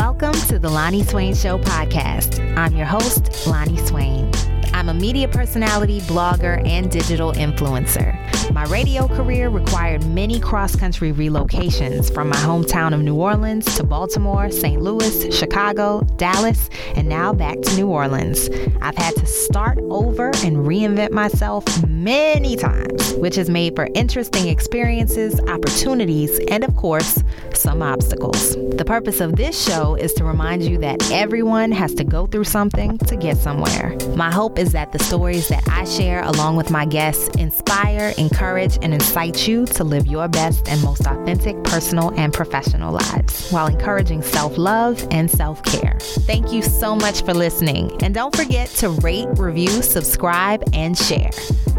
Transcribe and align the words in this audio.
Welcome 0.00 0.32
to 0.48 0.58
the 0.58 0.66
Loni 0.66 1.06
Swain 1.06 1.34
Show 1.34 1.58
podcast. 1.58 2.56
I'm 2.56 2.74
your 2.74 2.86
host, 2.86 3.24
Loni 3.44 3.78
Swain. 3.86 4.30
I'm 4.72 4.88
a 4.88 4.94
media 4.94 5.28
personality, 5.28 6.00
blogger, 6.00 6.66
and 6.66 6.90
digital 6.90 7.34
influencer. 7.34 8.16
My 8.52 8.64
radio 8.64 9.06
career 9.06 9.48
required 9.48 10.04
many 10.06 10.40
cross 10.40 10.74
country 10.74 11.12
relocations 11.12 12.12
from 12.12 12.30
my 12.30 12.36
hometown 12.36 12.92
of 12.92 13.00
New 13.00 13.14
Orleans 13.14 13.64
to 13.76 13.84
Baltimore, 13.84 14.50
St. 14.50 14.82
Louis, 14.82 15.32
Chicago, 15.32 16.00
Dallas, 16.16 16.68
and 16.96 17.08
now 17.08 17.32
back 17.32 17.60
to 17.60 17.76
New 17.76 17.86
Orleans. 17.86 18.50
I've 18.82 18.96
had 18.96 19.14
to 19.16 19.26
start 19.26 19.78
over 19.82 20.30
and 20.44 20.56
reinvent 20.56 21.12
myself 21.12 21.64
many 21.86 22.56
times, 22.56 23.14
which 23.14 23.36
has 23.36 23.48
made 23.48 23.76
for 23.76 23.88
interesting 23.94 24.48
experiences, 24.48 25.38
opportunities, 25.42 26.40
and 26.50 26.64
of 26.64 26.74
course, 26.74 27.22
some 27.54 27.82
obstacles. 27.82 28.56
The 28.56 28.84
purpose 28.84 29.20
of 29.20 29.36
this 29.36 29.64
show 29.64 29.94
is 29.94 30.12
to 30.14 30.24
remind 30.24 30.64
you 30.64 30.76
that 30.78 31.08
everyone 31.12 31.70
has 31.70 31.94
to 31.94 32.04
go 32.04 32.26
through 32.26 32.44
something 32.44 32.98
to 32.98 33.16
get 33.16 33.36
somewhere. 33.36 33.96
My 34.16 34.32
hope 34.32 34.58
is 34.58 34.72
that 34.72 34.90
the 34.90 34.98
stories 34.98 35.46
that 35.48 35.62
I 35.68 35.84
share 35.84 36.24
along 36.24 36.56
with 36.56 36.72
my 36.72 36.84
guests 36.84 37.28
inspire, 37.36 38.12
encourage, 38.18 38.39
and 38.40 38.94
incite 38.94 39.46
you 39.46 39.66
to 39.66 39.84
live 39.84 40.06
your 40.06 40.26
best 40.26 40.66
and 40.66 40.80
most 40.82 41.06
authentic 41.06 41.62
personal 41.62 42.10
and 42.18 42.32
professional 42.32 42.92
lives 42.92 43.50
while 43.50 43.66
encouraging 43.66 44.22
self 44.22 44.56
love 44.56 45.06
and 45.10 45.30
self 45.30 45.62
care. 45.62 45.98
Thank 46.00 46.50
you 46.50 46.62
so 46.62 46.96
much 46.96 47.22
for 47.22 47.34
listening. 47.34 48.02
And 48.02 48.14
don't 48.14 48.34
forget 48.34 48.70
to 48.80 48.90
rate, 49.02 49.28
review, 49.36 49.82
subscribe, 49.82 50.64
and 50.72 50.96
share. 50.96 51.30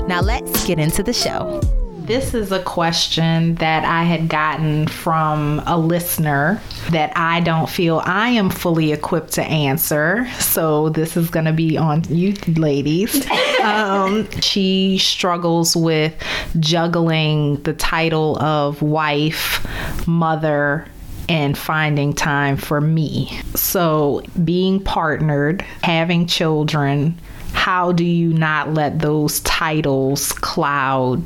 Now 0.06 0.22
let's 0.22 0.66
get 0.68 0.78
into 0.78 1.02
the 1.02 1.14
show. 1.14 1.60
This 2.06 2.34
is 2.34 2.52
a 2.52 2.62
question 2.64 3.56
that 3.56 3.86
I 3.86 4.04
had 4.04 4.28
gotten 4.28 4.88
from 4.88 5.62
a 5.68 5.78
listener 5.78 6.60
that 6.90 7.14
I 7.16 7.42
don't 7.42 7.70
feel 7.70 8.02
I 8.04 8.30
am 8.30 8.50
fully 8.50 8.92
equipped 8.92 9.34
to 9.34 9.44
answer. 9.44 10.28
So 10.40 10.90
this 10.90 11.16
is 11.16 11.30
going 11.30 11.46
to 11.46 11.54
be 11.54 11.78
on 11.78 12.04
you 12.06 12.34
ladies. 12.56 13.28
Um, 13.62 14.28
she 14.42 14.98
struggles 14.98 15.76
with 15.76 16.16
juggling 16.60 17.62
the 17.62 17.74
title 17.74 18.40
of 18.40 18.82
wife, 18.82 19.64
mother, 20.08 20.88
and 21.30 21.56
finding 21.56 22.14
time 22.14 22.58
for 22.58 22.82
me. 22.82 23.40
So, 23.54 24.24
being 24.44 24.84
partnered, 24.84 25.62
having 25.84 26.26
children, 26.26 27.20
how 27.54 27.92
do 27.92 28.04
you 28.04 28.34
not 28.34 28.74
let 28.74 28.98
those 28.98 29.42
titles 29.42 30.32
cloud 30.32 31.22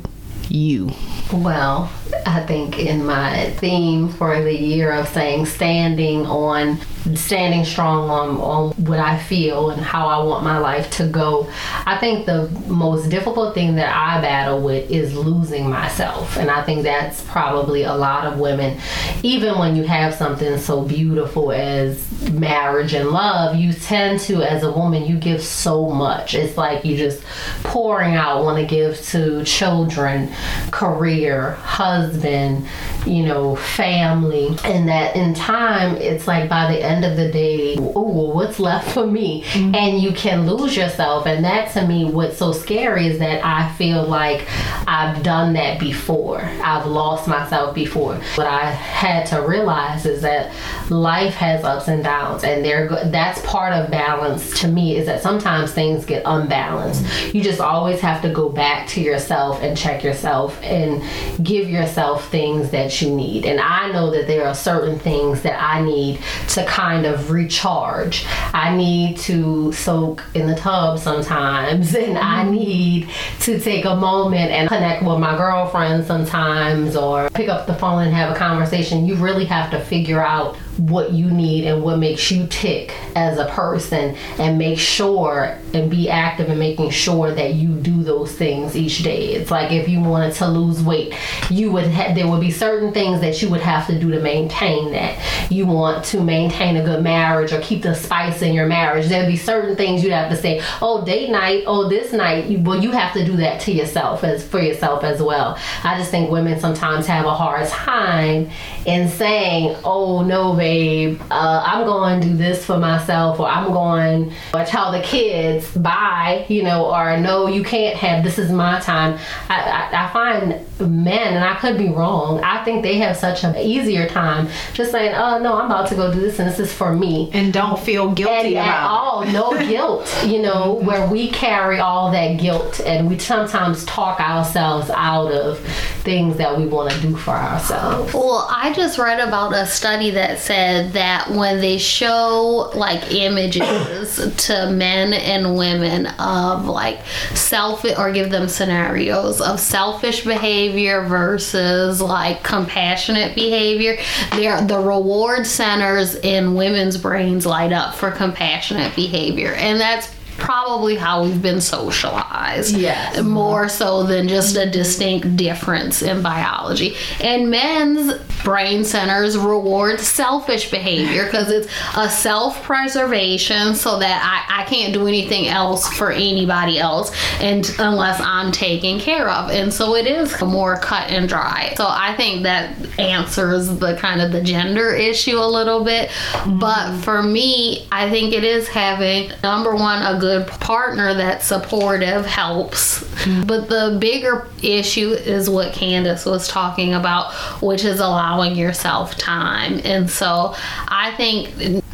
you? 0.50 0.90
Well, 1.32 1.90
I 2.26 2.40
think 2.40 2.78
in 2.78 3.04
my 3.04 3.50
theme 3.58 4.08
for 4.08 4.40
the 4.42 4.54
year 4.54 4.92
of 4.92 5.08
saying 5.08 5.46
standing 5.46 6.26
on 6.26 6.78
standing 7.14 7.64
strong 7.64 8.10
on, 8.10 8.36
on 8.38 8.70
what 8.84 8.98
I 8.98 9.18
feel 9.18 9.70
and 9.70 9.80
how 9.80 10.08
I 10.08 10.22
want 10.24 10.44
my 10.44 10.58
life 10.58 10.90
to 10.92 11.06
go, 11.06 11.48
I 11.84 11.96
think 11.98 12.26
the 12.26 12.48
most 12.66 13.08
difficult 13.08 13.54
thing 13.54 13.76
that 13.76 13.94
I 13.94 14.20
battle 14.20 14.60
with 14.60 14.90
is 14.90 15.14
losing 15.14 15.68
myself. 15.70 16.36
And 16.36 16.50
I 16.50 16.62
think 16.62 16.82
that's 16.82 17.22
probably 17.22 17.84
a 17.84 17.94
lot 17.94 18.26
of 18.26 18.38
women, 18.38 18.78
even 19.22 19.58
when 19.58 19.76
you 19.76 19.84
have 19.84 20.14
something 20.14 20.58
so 20.58 20.82
beautiful 20.82 21.52
as 21.52 22.04
marriage 22.32 22.94
and 22.94 23.10
love, 23.10 23.56
you 23.56 23.72
tend 23.72 24.20
to, 24.20 24.42
as 24.42 24.62
a 24.62 24.70
woman, 24.70 25.04
you 25.04 25.16
give 25.16 25.42
so 25.42 25.90
much. 25.90 26.34
It's 26.34 26.56
like 26.56 26.84
you 26.84 26.96
just 26.96 27.22
pouring 27.62 28.14
out, 28.14 28.44
want 28.44 28.58
to 28.58 28.66
give 28.66 29.00
to 29.06 29.44
children, 29.44 30.32
career, 30.70 31.52
husband, 31.52 32.66
you 33.06 33.24
know, 33.24 33.56
family. 33.56 34.56
And 34.64 34.88
that 34.88 35.16
in 35.16 35.34
time, 35.34 35.96
it's 35.96 36.26
like 36.26 36.48
by 36.48 36.72
the 36.72 36.82
end 36.82 36.95
end 36.96 37.04
of 37.04 37.16
the 37.16 37.30
day, 37.30 37.76
oh, 37.78 38.32
what's 38.34 38.58
left 38.58 38.90
for 38.92 39.06
me? 39.06 39.42
Mm-hmm. 39.42 39.74
And 39.74 40.00
you 40.00 40.12
can 40.12 40.46
lose 40.46 40.76
yourself. 40.76 41.26
And 41.26 41.44
that 41.44 41.72
to 41.72 41.86
me, 41.86 42.04
what's 42.04 42.38
so 42.38 42.52
scary 42.52 43.06
is 43.06 43.18
that 43.18 43.44
I 43.44 43.72
feel 43.74 44.04
like 44.04 44.46
I've 44.86 45.22
done 45.22 45.52
that 45.54 45.78
before. 45.78 46.40
I've 46.40 46.86
lost 46.86 47.28
myself 47.28 47.74
before. 47.74 48.14
What 48.34 48.46
I 48.46 48.70
had 48.70 49.26
to 49.26 49.42
realize 49.42 50.06
is 50.06 50.22
that 50.22 50.52
life 50.90 51.34
has 51.34 51.64
ups 51.64 51.88
and 51.88 52.02
downs, 52.02 52.44
and 52.44 52.64
there 52.64 52.88
that's 53.06 53.44
part 53.44 53.72
of 53.72 53.90
balance 53.90 54.60
to 54.60 54.68
me. 54.68 54.96
Is 54.96 55.06
that 55.06 55.22
sometimes 55.22 55.72
things 55.72 56.04
get 56.04 56.22
unbalanced. 56.24 57.02
Mm-hmm. 57.02 57.36
You 57.36 57.42
just 57.42 57.60
always 57.60 58.00
have 58.00 58.22
to 58.22 58.30
go 58.30 58.48
back 58.48 58.88
to 58.88 59.00
yourself 59.00 59.62
and 59.62 59.76
check 59.76 60.02
yourself 60.02 60.60
and 60.62 61.02
give 61.44 61.68
yourself 61.68 62.30
things 62.30 62.70
that 62.70 63.00
you 63.02 63.14
need. 63.14 63.44
And 63.44 63.60
I 63.60 63.90
know 63.92 64.10
that 64.12 64.26
there 64.26 64.46
are 64.46 64.54
certain 64.54 64.98
things 64.98 65.42
that 65.42 65.60
I 65.60 65.82
need 65.82 66.20
to 66.50 66.64
kind 66.86 67.04
of 67.04 67.30
recharge. 67.32 68.24
I 68.54 68.74
need 68.74 69.16
to 69.30 69.72
soak 69.72 70.22
in 70.34 70.46
the 70.46 70.54
tub 70.54 71.00
sometimes, 71.00 71.94
and 72.04 72.16
I 72.16 72.44
mm-hmm. 72.44 72.52
need 72.52 73.08
to 73.40 73.58
take 73.58 73.84
a 73.84 73.96
moment 73.96 74.52
and 74.52 74.68
connect 74.68 75.02
with 75.02 75.18
my 75.18 75.36
girlfriend 75.36 76.06
sometimes, 76.06 76.94
or 76.94 77.28
pick 77.30 77.48
up 77.48 77.66
the 77.66 77.74
phone 77.74 78.04
and 78.04 78.14
have 78.14 78.30
a 78.34 78.38
conversation. 78.38 79.06
You 79.06 79.16
really 79.16 79.46
have 79.46 79.70
to 79.72 79.80
figure 79.80 80.24
out 80.24 80.56
what 80.78 81.12
you 81.12 81.30
need 81.30 81.64
and 81.64 81.82
what 81.82 81.98
makes 81.98 82.30
you 82.30 82.46
tick 82.48 82.92
as 83.14 83.38
a 83.38 83.46
person 83.46 84.16
and 84.38 84.58
make 84.58 84.78
sure 84.78 85.56
and 85.72 85.90
be 85.90 86.08
active 86.08 86.48
in 86.48 86.58
making 86.58 86.90
sure 86.90 87.34
that 87.34 87.54
you 87.54 87.68
do 87.68 88.02
those 88.02 88.32
things 88.32 88.76
each 88.76 89.02
day. 89.02 89.34
It's 89.34 89.50
like 89.50 89.72
if 89.72 89.88
you 89.88 90.00
wanted 90.00 90.34
to 90.34 90.48
lose 90.48 90.82
weight, 90.82 91.14
you 91.50 91.72
would 91.72 91.90
ha- 91.90 92.12
there 92.14 92.28
would 92.28 92.40
be 92.40 92.50
certain 92.50 92.92
things 92.92 93.20
that 93.20 93.40
you 93.40 93.48
would 93.50 93.60
have 93.60 93.86
to 93.86 93.98
do 93.98 94.10
to 94.10 94.20
maintain 94.20 94.92
that. 94.92 95.18
You 95.50 95.66
want 95.66 96.04
to 96.06 96.22
maintain 96.22 96.76
a 96.76 96.84
good 96.84 97.02
marriage 97.02 97.52
or 97.52 97.60
keep 97.60 97.82
the 97.82 97.94
spice 97.94 98.42
in 98.42 98.52
your 98.52 98.66
marriage. 98.66 99.06
There'd 99.08 99.28
be 99.28 99.36
certain 99.36 99.76
things 99.76 100.02
you'd 100.02 100.12
have 100.12 100.30
to 100.30 100.36
say, 100.36 100.62
"Oh, 100.82 101.04
date 101.04 101.30
night, 101.30 101.64
oh 101.66 101.88
this 101.88 102.12
night." 102.12 102.60
Well, 102.60 102.82
you 102.82 102.90
have 102.92 103.12
to 103.14 103.24
do 103.24 103.36
that 103.36 103.60
to 103.60 103.72
yourself 103.72 104.24
as 104.24 104.46
for 104.46 104.60
yourself 104.60 105.04
as 105.04 105.22
well. 105.22 105.58
I 105.84 105.98
just 105.98 106.10
think 106.10 106.30
women 106.30 106.58
sometimes 106.60 107.06
have 107.06 107.24
a 107.26 107.34
hard 107.34 107.66
time 107.68 108.50
in 108.84 109.08
saying, 109.08 109.76
"Oh, 109.84 110.22
no, 110.22 110.52
babe, 110.54 110.65
babe, 110.66 111.20
uh, 111.30 111.62
I'm 111.64 111.84
going 111.86 112.20
to 112.20 112.26
do 112.26 112.36
this 112.36 112.66
for 112.66 112.76
myself, 112.76 113.38
or 113.38 113.46
I'm 113.46 113.70
going 113.72 114.32
to 114.52 114.64
tell 114.66 114.90
the 114.90 115.00
kids, 115.00 115.70
bye, 115.76 116.44
you 116.48 116.64
know, 116.64 116.92
or 116.92 117.16
no, 117.18 117.46
you 117.46 117.62
can't 117.62 117.96
have, 117.96 118.24
this 118.24 118.36
is 118.36 118.50
my 118.50 118.80
time. 118.80 119.16
I, 119.48 119.60
I, 119.60 120.06
I 120.06 120.12
find 120.12 120.66
men, 120.80 121.34
and 121.34 121.44
I 121.44 121.54
could 121.54 121.78
be 121.78 121.88
wrong, 121.88 122.42
I 122.42 122.64
think 122.64 122.82
they 122.82 122.96
have 122.98 123.16
such 123.16 123.44
an 123.44 123.56
easier 123.56 124.08
time 124.08 124.48
just 124.74 124.90
saying, 124.90 125.14
oh, 125.14 125.38
no, 125.38 125.54
I'm 125.54 125.66
about 125.66 125.88
to 125.90 125.94
go 125.94 126.12
do 126.12 126.18
this, 126.20 126.40
and 126.40 126.50
this 126.50 126.58
is 126.58 126.72
for 126.72 126.92
me. 126.92 127.30
And 127.32 127.52
don't 127.52 127.78
feel 127.78 128.10
guilty 128.10 128.56
and 128.56 128.66
about 128.66 128.66
at 128.66 128.86
all, 128.90 129.24
no 129.26 129.68
guilt, 129.68 130.24
you 130.26 130.42
know, 130.42 130.74
where 130.82 131.08
we 131.08 131.30
carry 131.30 131.78
all 131.78 132.10
that 132.10 132.40
guilt, 132.40 132.80
and 132.80 133.08
we 133.08 133.20
sometimes 133.20 133.84
talk 133.84 134.18
ourselves 134.18 134.90
out 134.90 135.30
of 135.30 135.60
things 136.02 136.36
that 136.38 136.58
we 136.58 136.66
want 136.66 136.90
to 136.92 137.00
do 137.00 137.16
for 137.16 137.30
ourselves. 137.30 138.12
Well, 138.12 138.48
I 138.50 138.72
just 138.72 138.98
read 138.98 139.20
about 139.20 139.54
a 139.54 139.64
study 139.66 140.10
that 140.10 140.40
said 140.40 140.55
said 140.56 140.92
that 140.94 141.30
when 141.30 141.60
they 141.60 141.76
show 141.76 142.70
like 142.74 143.12
images 143.12 144.16
to 144.46 144.70
men 144.70 145.12
and 145.12 145.56
women 145.56 146.06
of 146.18 146.64
like 146.64 147.04
self 147.34 147.84
or 147.98 148.10
give 148.10 148.30
them 148.30 148.48
scenarios 148.48 149.42
of 149.42 149.60
selfish 149.60 150.24
behavior 150.24 151.04
versus 151.04 152.00
like 152.00 152.42
compassionate 152.42 153.34
behavior, 153.34 153.98
there 154.32 154.58
the 154.62 154.78
reward 154.78 155.46
centers 155.46 156.14
in 156.14 156.54
women's 156.54 156.96
brains 156.96 157.44
light 157.44 157.72
up 157.72 157.94
for 157.94 158.10
compassionate 158.10 158.96
behavior. 158.96 159.52
And 159.52 159.78
that's 159.78 160.14
probably 160.38 160.96
how 160.96 161.24
we've 161.24 161.42
been 161.42 161.60
socialized. 161.60 162.76
Yes. 162.76 163.22
More 163.22 163.68
so 163.68 164.04
than 164.04 164.28
just 164.28 164.56
a 164.56 164.70
distinct 164.70 165.36
difference 165.36 166.02
in 166.02 166.22
biology. 166.22 166.94
And 167.20 167.50
men's 167.50 168.12
brain 168.44 168.84
centers 168.84 169.36
reward 169.36 170.00
selfish 170.00 170.70
behavior 170.70 171.24
because 171.24 171.50
it's 171.50 171.68
a 171.96 172.08
self 172.08 172.62
preservation 172.62 173.74
so 173.74 173.98
that 173.98 174.46
I, 174.48 174.62
I 174.62 174.64
can't 174.64 174.92
do 174.92 175.06
anything 175.06 175.48
else 175.48 175.88
for 175.96 176.10
anybody 176.10 176.78
else 176.78 177.12
and 177.40 177.68
unless 177.78 178.20
I'm 178.20 178.52
taken 178.52 178.98
care 178.98 179.28
of. 179.28 179.50
And 179.50 179.72
so 179.72 179.94
it 179.96 180.06
is 180.06 180.40
more 180.42 180.76
cut 180.76 181.10
and 181.10 181.28
dry. 181.28 181.74
So 181.76 181.86
I 181.88 182.14
think 182.16 182.42
that 182.44 182.76
answers 182.98 183.68
the 183.78 183.96
kind 183.96 184.20
of 184.20 184.32
the 184.32 184.42
gender 184.42 184.94
issue 184.94 185.38
a 185.38 185.48
little 185.48 185.84
bit. 185.84 186.08
Mm-hmm. 186.08 186.58
But 186.58 187.00
for 187.02 187.22
me, 187.22 187.86
I 187.92 188.10
think 188.10 188.32
it 188.32 188.44
is 188.44 188.68
having 188.68 189.32
number 189.42 189.74
one 189.74 190.02
a 190.02 190.18
good 190.18 190.46
partner 190.46 191.14
that's 191.14 191.46
supportive 191.46 192.26
helps. 192.26 193.02
Mm-hmm. 193.02 193.46
But 193.46 193.68
the 193.68 193.98
bigger 194.00 194.48
issue 194.62 195.10
is 195.10 195.48
what 195.48 195.72
Candace 195.72 196.24
was 196.24 196.48
talking 196.48 196.94
about, 196.94 197.32
which 197.62 197.84
is 197.84 198.00
allowing 198.26 198.56
yourself 198.56 199.16
time. 199.16 199.80
And 199.84 200.10
so 200.10 200.54
I 200.88 201.14
think 201.16 201.48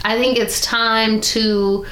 I 0.05 0.19
think 0.19 0.39
it's 0.39 0.61
time 0.63 1.21
to 1.21 1.85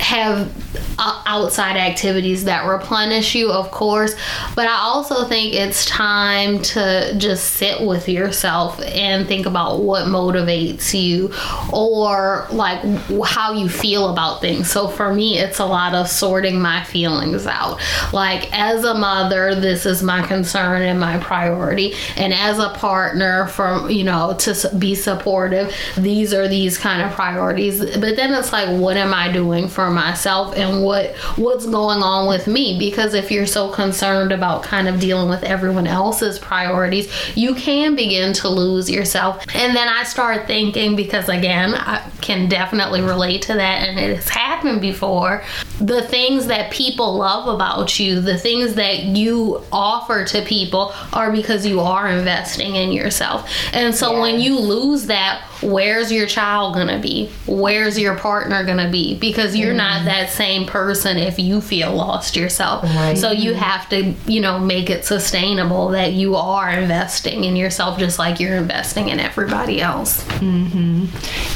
have 0.00 0.50
Uh, 0.96 1.22
outside 1.26 1.76
activities 1.76 2.44
that 2.44 2.66
replenish 2.66 3.34
you, 3.34 3.50
of 3.50 3.70
course. 3.70 4.14
But 4.54 4.68
I 4.68 4.78
also 4.78 5.24
think 5.24 5.54
it's 5.54 5.84
time 5.86 6.62
to 6.62 7.14
just 7.18 7.52
sit 7.54 7.84
with 7.84 8.08
yourself 8.08 8.80
and 8.80 9.26
think 9.26 9.46
about 9.46 9.80
what 9.80 10.06
motivates 10.06 10.94
you 10.94 11.32
or 11.72 12.46
like 12.50 12.80
how 13.24 13.52
you 13.52 13.68
feel 13.68 14.10
about 14.10 14.40
things. 14.40 14.70
So 14.70 14.88
for 14.88 15.12
me, 15.12 15.38
it's 15.38 15.58
a 15.58 15.66
lot 15.66 15.94
of 15.94 16.08
sorting 16.08 16.60
my 16.60 16.84
feelings 16.84 17.46
out. 17.46 17.80
Like, 18.12 18.56
as 18.56 18.84
a 18.84 18.94
mother, 18.94 19.54
this 19.54 19.86
is 19.86 20.02
my 20.02 20.26
concern 20.26 20.82
and 20.82 21.00
my 21.00 21.18
priority. 21.18 21.94
And 22.16 22.32
as 22.32 22.58
a 22.58 22.70
partner, 22.70 23.46
from, 23.48 23.90
you 23.90 24.04
know, 24.04 24.34
to 24.40 24.70
be 24.78 24.94
supportive, 24.94 25.74
these 25.96 26.32
are 26.32 26.48
these 26.48 26.78
kind 26.78 27.02
of 27.02 27.12
priorities. 27.12 27.80
But 27.80 28.16
then 28.16 28.32
it's 28.34 28.52
like, 28.52 28.68
what 28.80 28.96
am 28.96 29.12
I 29.12 29.32
doing 29.32 29.68
for 29.68 29.90
myself? 29.90 30.56
And 30.64 30.82
what 30.82 31.14
what's 31.36 31.66
going 31.66 32.02
on 32.02 32.28
with 32.28 32.46
me. 32.46 32.78
Because 32.78 33.14
if 33.14 33.30
you're 33.30 33.46
so 33.46 33.70
concerned 33.70 34.32
about 34.32 34.62
kind 34.62 34.88
of 34.88 35.00
dealing 35.00 35.28
with 35.28 35.42
everyone 35.42 35.86
else's 35.86 36.38
priorities 36.38 37.10
you 37.34 37.54
can 37.54 37.94
begin 37.94 38.32
to 38.34 38.48
lose 38.48 38.90
yourself. 38.90 39.44
And 39.54 39.76
then 39.76 39.88
i 39.88 40.02
start 40.04 40.46
thinking 40.46 40.96
because 40.96 41.28
again 41.28 41.74
i 41.74 42.08
can 42.20 42.48
definitely 42.48 43.00
relate 43.00 43.42
to 43.42 43.54
that 43.54 43.88
and 43.88 43.98
it 43.98 44.16
has 44.16 44.28
happened 44.28 44.80
before. 44.80 45.44
The 45.80 46.02
things 46.02 46.46
that 46.46 46.72
people 46.72 47.16
love 47.16 47.48
about 47.48 47.98
you 47.98 48.20
the 48.20 48.38
things 48.38 48.74
that 48.74 49.04
you 49.04 49.62
offer 49.72 50.24
to 50.24 50.42
people 50.42 50.92
are 51.12 51.30
because 51.30 51.66
you 51.66 51.80
are 51.80 52.08
investing 52.08 52.76
in 52.76 52.92
yourself. 52.92 53.50
And 53.72 53.94
so 53.94 54.20
when 54.20 54.40
you 54.40 54.58
lose 54.58 55.06
that 55.06 55.42
where's 55.64 56.12
your 56.12 56.26
child 56.26 56.74
gonna 56.74 57.00
be? 57.00 57.30
Where's 57.46 57.98
your 57.98 58.16
partner 58.16 58.64
gonna 58.64 58.90
be? 58.90 59.18
Because 59.18 59.56
you're 59.56 59.72
mm. 59.72 59.78
not 59.78 60.04
that 60.04 60.30
same 60.30 60.53
person 60.62 61.16
if 61.16 61.38
you 61.38 61.60
feel 61.60 61.92
lost 61.92 62.36
yourself 62.36 62.84
right. 62.84 63.18
so 63.18 63.30
you 63.32 63.54
have 63.54 63.88
to 63.88 64.14
you 64.26 64.40
know 64.40 64.58
make 64.58 64.88
it 64.88 65.04
sustainable 65.04 65.88
that 65.88 66.12
you 66.12 66.36
are 66.36 66.70
investing 66.70 67.42
in 67.42 67.56
yourself 67.56 67.98
just 67.98 68.18
like 68.18 68.38
you're 68.38 68.54
investing 68.54 69.08
in 69.08 69.18
everybody 69.18 69.80
else 69.80 70.22
mm-hmm. 70.38 71.06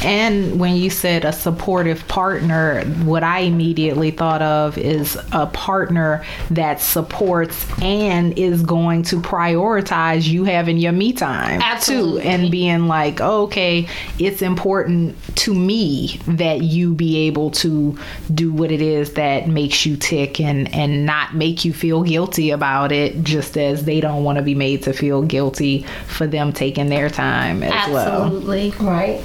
and 0.05 0.59
when 0.59 0.75
you 0.75 0.91
said 0.91 1.25
a 1.25 1.33
supportive 1.33 2.07
partner 2.09 2.83
what 3.05 3.23
i 3.23 3.41
immediately 3.41 4.11
thought 4.11 4.43
of 4.43 4.77
is 4.77 5.17
a 5.33 5.47
partner 5.47 6.25
that 6.51 6.81
supports 6.81 7.67
and 7.81 8.37
is 8.37 8.63
going 8.63 9.03
to 9.03 9.21
prioritize 9.21 10.27
you 10.27 10.43
having 10.43 10.77
your 10.77 10.93
me 10.93 11.13
time 11.13 11.61
Absolutely. 11.63 12.23
too 12.23 12.29
and 12.29 12.51
being 12.51 12.89
like 12.89 13.21
okay 13.21 13.87
it's 14.19 14.43
important 14.43 15.15
to 15.37 15.55
me 15.55 16.19
that 16.27 16.63
you 16.63 16.95
be 16.95 17.29
able 17.29 17.51
to 17.51 17.97
do 18.35 18.53
what 18.53 18.71
it 18.71 18.81
is 18.81 18.88
that 19.15 19.49
makes 19.49 19.85
you 19.87 19.97
tick 19.97 20.41
and 20.41 20.73
and 20.75 21.07
not 21.07 21.35
make 21.35 21.65
you 21.65 21.73
feel 21.73 22.03
guilty 22.03 22.51
about 22.51 22.93
it 22.93 23.23
just 23.23 23.57
as 23.57 23.85
they 23.85 24.01
don't 24.01 24.25
want 24.25 24.37
to 24.37 24.43
be 24.43 24.55
made 24.55 24.83
to 24.83 24.93
feel 24.93 25.23
guilty 25.23 25.85
for 26.07 26.27
them 26.27 26.53
taking 26.53 26.89
their 26.89 27.09
time 27.09 27.63
as 27.63 27.73
Absolutely. 27.73 27.95
well. 27.95 28.25
Absolutely. 28.25 28.71
Right. 28.87 29.25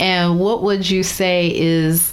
And 0.00 0.38
what 0.38 0.62
would 0.62 0.88
you 0.88 1.02
say 1.02 1.52
is 1.54 2.12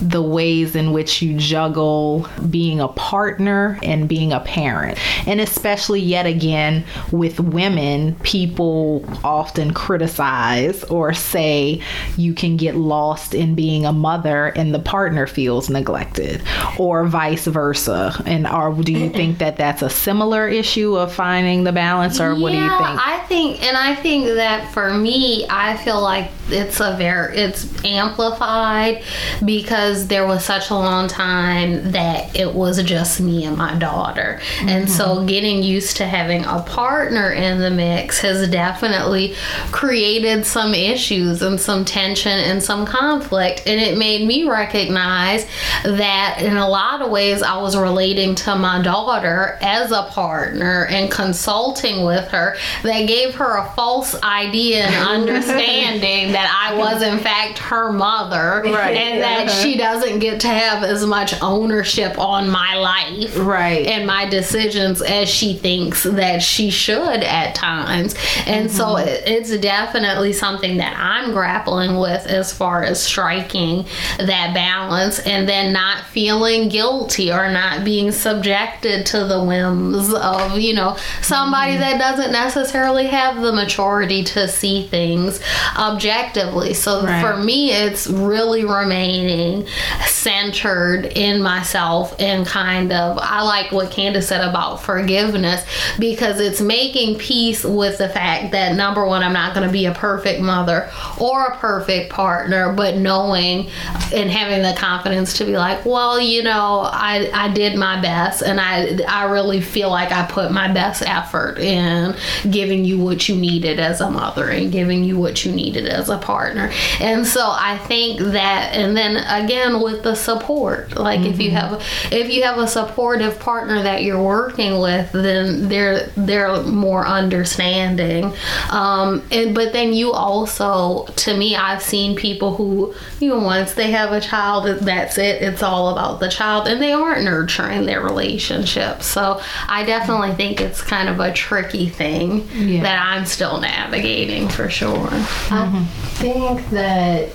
the 0.00 0.22
ways 0.22 0.76
in 0.76 0.92
which 0.92 1.22
you 1.22 1.36
juggle 1.36 2.26
being 2.50 2.80
a 2.80 2.88
partner 2.88 3.78
and 3.82 4.08
being 4.08 4.32
a 4.32 4.40
parent. 4.40 4.98
And 5.26 5.40
especially 5.40 6.00
yet 6.00 6.26
again 6.26 6.84
with 7.10 7.40
women, 7.40 8.14
people 8.16 9.04
often 9.24 9.72
criticize 9.72 10.84
or 10.84 11.12
say 11.14 11.82
you 12.16 12.34
can 12.34 12.56
get 12.56 12.76
lost 12.76 13.34
in 13.34 13.54
being 13.54 13.84
a 13.84 13.92
mother 13.92 14.46
and 14.48 14.74
the 14.74 14.78
partner 14.78 15.26
feels 15.26 15.68
neglected 15.68 16.42
or 16.78 17.06
vice 17.06 17.46
versa. 17.46 18.22
And 18.26 18.46
are 18.46 18.72
do 18.72 18.92
you 18.92 19.10
think 19.10 19.38
that 19.38 19.56
that's 19.56 19.82
a 19.82 19.90
similar 19.90 20.46
issue 20.46 20.96
of 20.96 21.12
finding 21.12 21.64
the 21.64 21.72
balance 21.72 22.20
or 22.20 22.34
what 22.34 22.52
yeah, 22.52 22.58
do 22.58 22.64
you 22.64 22.86
think? 22.86 23.06
I 23.06 23.18
think 23.26 23.62
and 23.62 23.76
I 23.76 23.94
think 23.94 24.26
that 24.26 24.72
for 24.72 24.94
me, 24.94 25.46
I 25.50 25.76
feel 25.78 26.00
like 26.00 26.30
it's 26.50 26.80
a 26.80 26.96
very 26.96 27.36
it's 27.36 27.84
amplified 27.84 29.02
because 29.44 29.87
there 30.08 30.26
was 30.26 30.44
such 30.44 30.70
a 30.70 30.74
long 30.74 31.08
time 31.08 31.92
that 31.92 32.34
it 32.36 32.52
was 32.54 32.82
just 32.82 33.20
me 33.20 33.44
and 33.44 33.56
my 33.56 33.74
daughter 33.78 34.38
mm-hmm. 34.40 34.68
and 34.68 34.90
so 34.90 35.16
mm-hmm. 35.16 35.26
getting 35.26 35.62
used 35.62 35.96
to 35.96 36.06
having 36.06 36.44
a 36.44 36.62
partner 36.62 37.30
in 37.32 37.58
the 37.58 37.70
mix 37.70 38.20
has 38.20 38.48
definitely 38.50 39.34
created 39.72 40.44
some 40.44 40.74
issues 40.74 41.42
and 41.42 41.60
some 41.60 41.84
tension 41.84 42.32
and 42.32 42.62
some 42.62 42.84
conflict 42.84 43.62
and 43.66 43.80
it 43.80 43.98
made 43.98 44.26
me 44.26 44.48
recognize 44.48 45.46
that 45.84 46.40
in 46.42 46.56
a 46.56 46.68
lot 46.68 47.02
of 47.02 47.10
ways 47.10 47.42
I 47.42 47.56
was 47.58 47.76
relating 47.76 48.34
to 48.36 48.56
my 48.56 48.82
daughter 48.82 49.58
as 49.60 49.90
a 49.90 50.02
partner 50.10 50.86
and 50.86 51.10
consulting 51.10 52.04
with 52.04 52.28
her 52.28 52.56
that 52.82 53.06
gave 53.06 53.34
her 53.36 53.56
a 53.58 53.70
false 53.72 54.14
idea 54.22 54.84
and 54.84 55.08
understanding 55.28 56.32
that 56.32 56.48
I 56.52 56.76
was 56.76 57.02
in 57.02 57.18
fact 57.18 57.58
her 57.58 57.92
mother 57.92 58.62
right. 58.64 58.96
and 58.96 59.22
that 59.22 59.50
she 59.50 59.77
doesn't 59.78 60.18
get 60.18 60.40
to 60.40 60.48
have 60.48 60.82
as 60.82 61.06
much 61.06 61.40
ownership 61.40 62.18
on 62.18 62.48
my 62.48 62.74
life 62.76 63.36
right 63.38 63.86
and 63.86 64.06
my 64.06 64.28
decisions 64.28 65.00
as 65.02 65.28
she 65.28 65.54
thinks 65.54 66.02
that 66.02 66.42
she 66.42 66.70
should 66.70 67.22
at 67.22 67.54
times 67.54 68.14
and 68.46 68.68
mm-hmm. 68.68 68.76
so 68.76 68.96
it's 68.98 69.56
definitely 69.58 70.32
something 70.32 70.76
that 70.78 70.94
I'm 70.98 71.32
grappling 71.32 71.98
with 71.98 72.26
as 72.26 72.52
far 72.52 72.82
as 72.82 73.02
striking 73.02 73.84
that 74.18 74.52
balance 74.54 75.20
and 75.20 75.48
then 75.48 75.72
not 75.72 76.04
feeling 76.06 76.68
guilty 76.68 77.32
or 77.32 77.50
not 77.50 77.84
being 77.84 78.12
subjected 78.12 79.06
to 79.06 79.24
the 79.24 79.42
whims 79.42 80.12
of 80.12 80.58
you 80.58 80.74
know 80.74 80.96
somebody 81.22 81.72
mm-hmm. 81.72 81.80
that 81.80 81.98
doesn't 81.98 82.32
necessarily 82.32 83.06
have 83.06 83.40
the 83.40 83.52
maturity 83.52 84.24
to 84.24 84.48
see 84.48 84.86
things 84.88 85.40
objectively 85.76 86.74
so 86.74 87.04
right. 87.04 87.20
for 87.20 87.36
me, 87.36 87.72
it's 87.72 88.06
really 88.06 88.64
remaining 88.64 89.66
centered 90.06 91.06
in 91.14 91.42
myself 91.42 92.14
and 92.18 92.46
kind 92.46 92.92
of, 92.92 93.18
I 93.20 93.42
like 93.42 93.72
what 93.72 93.90
Candace 93.90 94.28
said 94.28 94.46
about 94.46 94.82
forgiveness 94.82 95.64
because 95.98 96.40
it's 96.40 96.60
making 96.60 97.18
peace 97.18 97.64
with 97.64 97.98
the 97.98 98.08
fact 98.08 98.52
that 98.52 98.74
number 98.76 99.06
one, 99.06 99.22
I'm 99.22 99.32
not 99.32 99.54
going 99.54 99.66
to 99.66 99.72
be 99.72 99.86
a 99.86 99.94
perfect 99.94 100.40
mother 100.40 100.90
or 101.20 101.46
a 101.46 101.56
perfect 101.56 102.10
partner, 102.10 102.72
but 102.72 102.96
knowing 102.96 103.68
and 104.14 104.30
having 104.30 104.62
the 104.62 104.74
confidence 104.78 105.36
to 105.38 105.44
be 105.44 105.56
like, 105.56 105.84
well, 105.84 106.20
you 106.20 106.42
know, 106.42 106.88
I, 106.92 107.30
I 107.32 107.52
did 107.52 107.76
my 107.76 108.00
best 108.00 108.42
and 108.42 108.60
I, 108.60 108.98
I 109.08 109.24
really 109.24 109.60
feel 109.60 109.90
like 109.90 110.12
I 110.12 110.26
put 110.26 110.50
my 110.50 110.72
best 110.72 111.02
effort 111.02 111.58
in 111.58 112.16
giving 112.50 112.84
you 112.84 112.98
what 112.98 113.28
you 113.28 113.36
needed 113.36 113.78
as 113.78 114.00
a 114.00 114.10
mother 114.10 114.48
and 114.48 114.72
giving 114.72 115.04
you 115.04 115.18
what 115.18 115.44
you 115.44 115.52
needed 115.52 115.86
as 115.86 116.08
a 116.08 116.18
partner 116.18 116.38
partner. 116.38 116.70
And 117.00 117.26
so 117.26 117.40
I 117.44 117.78
think 117.78 118.20
that 118.20 118.72
and 118.72 118.96
then 118.96 119.16
again 119.16 119.57
with 119.82 120.02
the 120.02 120.14
support. 120.14 120.96
Like 120.96 121.20
mm-hmm. 121.20 121.30
if 121.30 121.40
you 121.40 121.50
mm-hmm. 121.50 121.74
have 121.74 122.12
if 122.12 122.32
you 122.32 122.42
have 122.44 122.58
a 122.58 122.66
supportive 122.66 123.38
partner 123.38 123.82
that 123.82 124.02
you're 124.02 124.22
working 124.22 124.80
with, 124.80 125.12
then 125.12 125.68
they're 125.68 126.06
they're 126.16 126.62
more 126.62 127.06
understanding. 127.06 128.32
Um 128.70 129.22
and 129.30 129.54
but 129.54 129.72
then 129.72 129.92
you 129.92 130.12
also 130.12 131.06
to 131.06 131.36
me 131.36 131.56
I've 131.56 131.82
seen 131.82 132.16
people 132.16 132.54
who 132.56 132.94
you 133.20 133.28
know 133.28 133.38
once 133.38 133.74
they 133.74 133.90
have 133.90 134.12
a 134.12 134.20
child 134.20 134.66
that's 134.80 135.18
it. 135.18 135.42
It's 135.42 135.62
all 135.62 135.90
about 135.90 136.20
the 136.20 136.28
child 136.28 136.66
and 136.68 136.80
they 136.80 136.92
aren't 136.92 137.24
nurturing 137.24 137.86
their 137.86 138.00
relationship. 138.02 139.02
So 139.02 139.40
I 139.68 139.84
definitely 139.84 140.32
think 140.32 140.60
it's 140.60 140.82
kind 140.82 141.08
of 141.08 141.20
a 141.20 141.32
tricky 141.32 141.88
thing 141.88 142.48
yeah. 142.54 142.82
that 142.82 143.06
I'm 143.06 143.26
still 143.26 143.60
navigating 143.60 144.48
for 144.48 144.68
sure. 144.68 145.08
Mm-hmm. 145.08 145.76
I 145.76 145.84
think 146.18 146.38
think 146.48 146.70
that 146.70 147.28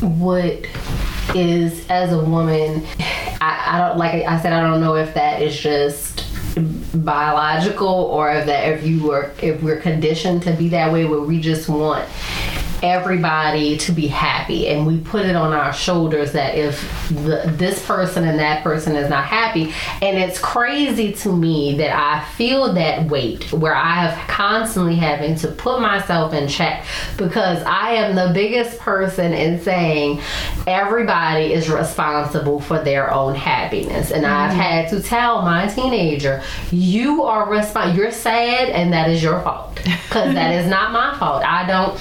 what 0.00 0.66
is 1.36 1.88
as 1.88 2.12
a 2.12 2.18
woman, 2.18 2.84
I, 3.40 3.62
I 3.66 3.78
don't 3.78 3.98
like 3.98 4.24
I 4.24 4.40
said 4.40 4.52
I 4.52 4.60
don't 4.60 4.80
know 4.80 4.96
if 4.96 5.14
that 5.14 5.42
is 5.42 5.58
just 5.58 6.24
biological 7.04 7.86
or 7.86 8.32
that 8.32 8.68
if 8.72 8.86
you 8.86 9.06
were 9.06 9.32
if 9.42 9.62
we're 9.62 9.80
conditioned 9.80 10.42
to 10.42 10.52
be 10.52 10.68
that 10.70 10.92
way 10.92 11.04
where 11.04 11.20
we 11.20 11.40
just 11.40 11.68
want 11.68 12.08
everybody 12.86 13.76
to 13.78 13.92
be 13.92 14.06
happy. 14.06 14.68
And 14.68 14.86
we 14.86 14.98
put 14.98 15.26
it 15.26 15.36
on 15.36 15.52
our 15.52 15.72
shoulders 15.72 16.32
that 16.32 16.56
if 16.56 16.80
the, 17.08 17.52
this 17.56 17.84
person 17.84 18.24
and 18.24 18.38
that 18.38 18.62
person 18.62 18.96
is 18.96 19.10
not 19.10 19.24
happy. 19.24 19.72
And 20.02 20.18
it's 20.18 20.38
crazy 20.38 21.12
to 21.12 21.32
me 21.32 21.76
that 21.76 21.96
i 21.96 22.24
feel 22.36 22.72
that 22.72 23.08
weight 23.08 23.52
where 23.52 23.74
i 23.74 23.94
have 23.94 24.28
constantly 24.28 24.96
having 24.96 25.34
to 25.36 25.48
put 25.48 25.80
myself 25.80 26.32
in 26.32 26.48
check 26.48 26.84
because 27.16 27.62
i 27.64 27.90
am 27.90 28.14
the 28.14 28.32
biggest 28.32 28.78
person 28.78 29.32
in 29.32 29.60
saying 29.60 30.20
everybody 30.66 31.52
is 31.52 31.68
responsible 31.68 32.60
for 32.60 32.78
their 32.82 33.12
own 33.12 33.34
happiness. 33.34 34.10
And 34.10 34.24
mm-hmm. 34.24 34.32
i've 34.32 34.52
had 34.52 34.88
to 34.90 35.02
tell 35.02 35.42
my 35.42 35.66
teenager 35.66 36.42
you 36.70 37.22
are 37.22 37.48
responsible 37.48 37.96
you're 37.96 38.12
sad 38.12 38.68
and 38.70 38.92
that 38.92 39.10
is 39.10 39.22
your 39.22 39.40
fault. 39.42 39.74
Because 39.74 40.34
that 40.34 40.52
is 40.54 40.66
not 40.66 40.92
my 40.92 41.16
fault. 41.18 41.42
I 41.44 41.66
don't 41.66 41.98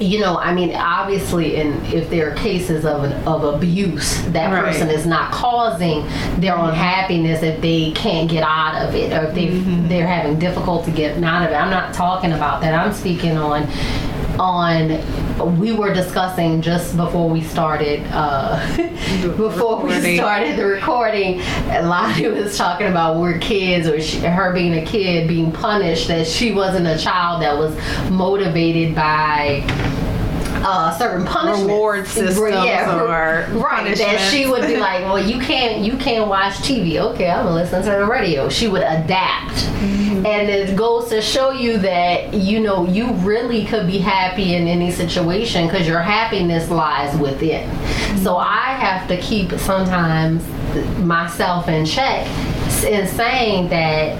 you 0.00 0.20
know, 0.20 0.38
I 0.38 0.52
mean, 0.52 0.74
obviously, 0.74 1.56
and 1.56 1.84
if 1.92 2.10
there 2.10 2.30
are 2.30 2.34
cases 2.34 2.84
of, 2.84 3.04
of 3.26 3.54
abuse, 3.54 4.22
that 4.26 4.52
Right. 4.52 4.64
person 4.64 4.88
is 4.90 5.06
not 5.06 5.32
causing 5.32 6.02
their 6.40 6.54
mm-hmm. 6.54 6.68
unhappiness 6.68 7.42
if 7.42 7.60
they 7.60 7.92
can't 7.92 8.28
get 8.28 8.42
out 8.42 8.86
of 8.86 8.94
it 8.94 9.12
or 9.12 9.28
if 9.28 9.34
they 9.34 9.48
mm-hmm. 9.48 9.88
they're 9.88 10.06
having 10.06 10.38
difficulty 10.38 10.92
getting 10.92 11.24
out 11.24 11.44
of 11.44 11.50
it. 11.50 11.54
I'm 11.54 11.70
not 11.70 11.94
talking 11.94 12.32
about 12.32 12.60
that. 12.62 12.74
I'm 12.74 12.92
speaking 12.92 13.36
on 13.36 13.68
on 14.38 15.58
we 15.58 15.72
were 15.72 15.92
discussing 15.92 16.60
just 16.62 16.96
before 16.96 17.28
we 17.28 17.42
started 17.42 18.02
uh, 18.10 18.58
before 19.36 19.82
we 19.82 20.16
started 20.16 20.56
the 20.56 20.64
recording 20.64 21.40
Loni 21.68 22.32
was 22.32 22.56
talking 22.56 22.86
about 22.86 23.16
we're 23.16 23.38
kids 23.38 23.86
or 23.88 24.00
she, 24.00 24.18
her 24.20 24.52
being 24.52 24.74
a 24.74 24.84
kid 24.84 25.28
being 25.28 25.52
punished 25.52 26.08
that 26.08 26.26
she 26.26 26.52
wasn't 26.52 26.86
a 26.86 26.98
child 26.98 27.42
that 27.42 27.56
was 27.56 27.74
motivated 28.10 28.94
by 28.94 29.60
uh, 30.64 30.96
certain 30.96 31.26
punishments, 31.26 31.68
Reward 31.68 32.06
systems 32.06 32.38
or 32.38 33.46
right. 33.58 33.96
That 33.96 34.30
she 34.32 34.46
would 34.46 34.62
be 34.66 34.76
like, 34.78 35.02
well, 35.04 35.22
you 35.22 35.38
can't, 35.40 35.84
you 35.84 35.96
can't 35.98 36.28
watch 36.28 36.54
TV. 36.54 36.96
Okay, 37.12 37.30
I'm 37.30 37.44
gonna 37.44 37.54
listen 37.54 37.82
to 37.82 37.90
the 37.90 38.06
radio. 38.06 38.48
She 38.48 38.68
would 38.68 38.82
adapt, 38.82 39.54
Mm-hmm. 39.84 40.24
and 40.24 40.48
it 40.48 40.76
goes 40.76 41.10
to 41.10 41.20
show 41.20 41.50
you 41.50 41.76
that 41.78 42.32
you 42.32 42.60
know 42.60 42.86
you 42.86 43.12
really 43.14 43.66
could 43.66 43.86
be 43.86 43.98
happy 43.98 44.54
in 44.54 44.66
any 44.66 44.90
situation 44.90 45.66
because 45.66 45.86
your 45.86 46.00
happiness 46.00 46.70
lies 46.70 47.14
within. 47.18 47.68
So 48.22 48.36
I 48.38 48.72
have 48.78 49.06
to 49.08 49.18
keep 49.20 49.50
sometimes 49.58 50.42
myself 50.98 51.68
in 51.68 51.84
check 51.84 52.26
in 52.84 53.06
saying 53.08 53.68
that 53.68 54.16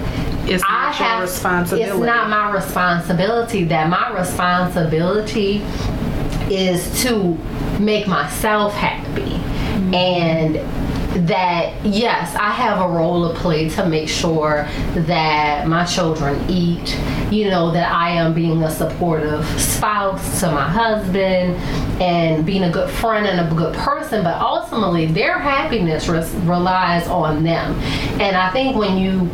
It's 0.47 0.63
I 0.63 0.67
not 0.67 0.99
your 0.99 1.07
have 1.07 1.21
responsibility. 1.23 1.89
It's 1.91 1.99
not 2.05 2.29
my 2.29 2.51
responsibility. 2.51 3.63
That 3.63 3.89
my 3.89 4.11
responsibility 4.17 5.59
is 6.51 7.03
to 7.03 7.37
make 7.79 8.07
myself 8.07 8.73
happy, 8.73 9.21
mm-hmm. 9.21 9.93
and 9.93 10.55
that 11.27 11.85
yes, 11.85 12.35
I 12.35 12.49
have 12.51 12.81
a 12.81 12.93
role 12.93 13.29
to 13.29 13.39
play 13.39 13.69
to 13.69 13.85
make 13.87 14.09
sure 14.09 14.67
that 14.93 15.67
my 15.67 15.85
children 15.85 16.43
eat. 16.49 16.97
You 17.31 17.49
know 17.49 17.71
that 17.71 17.91
I 17.91 18.09
am 18.11 18.33
being 18.33 18.61
a 18.63 18.69
supportive 18.69 19.45
spouse 19.59 20.41
to 20.41 20.51
my 20.51 20.69
husband 20.69 21.55
and 22.01 22.45
being 22.45 22.63
a 22.63 22.69
good 22.69 22.89
friend 22.89 23.25
and 23.25 23.51
a 23.51 23.55
good 23.55 23.73
person. 23.75 24.23
But 24.23 24.39
ultimately, 24.41 25.05
their 25.05 25.39
happiness 25.39 26.07
res- 26.07 26.33
relies 26.43 27.07
on 27.07 27.43
them, 27.43 27.79
and 28.19 28.35
I 28.35 28.51
think 28.51 28.75
when 28.75 28.97
you 28.97 29.29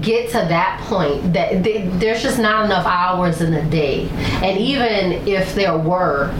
get 0.00 0.28
to 0.28 0.38
that 0.38 0.80
point 0.84 1.32
that 1.32 1.62
th- 1.64 1.88
there's 1.94 2.22
just 2.22 2.38
not 2.38 2.64
enough 2.64 2.86
hours 2.86 3.40
in 3.40 3.52
the 3.52 3.62
day. 3.62 4.08
And 4.42 4.58
even 4.58 5.12
if 5.26 5.54
there 5.54 5.76
were 5.76 6.32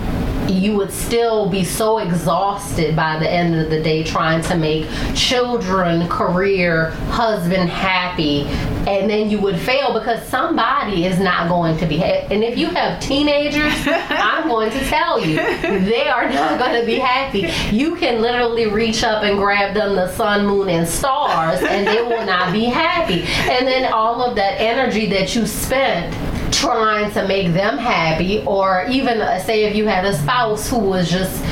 you 0.48 0.76
would 0.76 0.92
still 0.92 1.48
be 1.48 1.64
so 1.64 1.98
exhausted 1.98 2.96
by 2.96 3.18
the 3.18 3.30
end 3.30 3.54
of 3.54 3.70
the 3.70 3.82
day 3.82 4.02
trying 4.04 4.42
to 4.42 4.56
make 4.56 4.88
children 5.14 6.08
career 6.08 6.90
husband 7.10 7.68
happy. 7.68 8.42
And 8.88 9.10
then 9.10 9.30
you 9.30 9.38
would 9.40 9.58
fail 9.58 9.92
because 9.92 10.26
somebody 10.26 11.04
is 11.04 11.18
not 11.18 11.48
going 11.48 11.76
to 11.78 11.86
be 11.86 11.98
ha- 11.98 12.26
and 12.30 12.42
if 12.42 12.56
you 12.56 12.66
have 12.68 13.00
teenagers 13.00 13.72
i'm 13.86 14.48
going 14.48 14.70
to 14.70 14.80
tell 14.86 15.20
you 15.20 15.36
they 15.36 16.08
are 16.08 16.28
not 16.30 16.58
going 16.58 16.80
to 16.80 16.86
be 16.86 16.96
happy. 16.96 17.50
You 17.74 17.96
can 17.96 18.20
literally 18.20 18.66
reach 18.66 19.04
up 19.04 19.22
and 19.22 19.38
grab 19.38 19.74
them 19.74 19.94
the 19.96 20.10
sun 20.12 20.46
moon 20.46 20.68
and 20.68 20.88
stars 20.88 21.60
and 21.62 21.86
they 21.86 22.02
will 22.02 22.24
not 22.24 22.52
be 22.52 22.64
happy. 22.64 23.22
And 23.50 23.66
then 23.66 23.92
all 23.92 24.22
of 24.22 24.36
that 24.36 24.60
energy 24.60 25.06
that 25.10 25.34
you 25.34 25.46
spent 25.46 26.14
trying 26.60 27.10
to 27.12 27.26
make 27.26 27.52
them 27.54 27.78
happy 27.78 28.44
or 28.44 28.84
even 28.90 29.20
uh, 29.20 29.38
say 29.40 29.64
if 29.64 29.74
you 29.74 29.86
had 29.86 30.04
a 30.04 30.14
spouse 30.14 30.68
who 30.68 30.78
was 30.78 31.10
just 31.10 31.42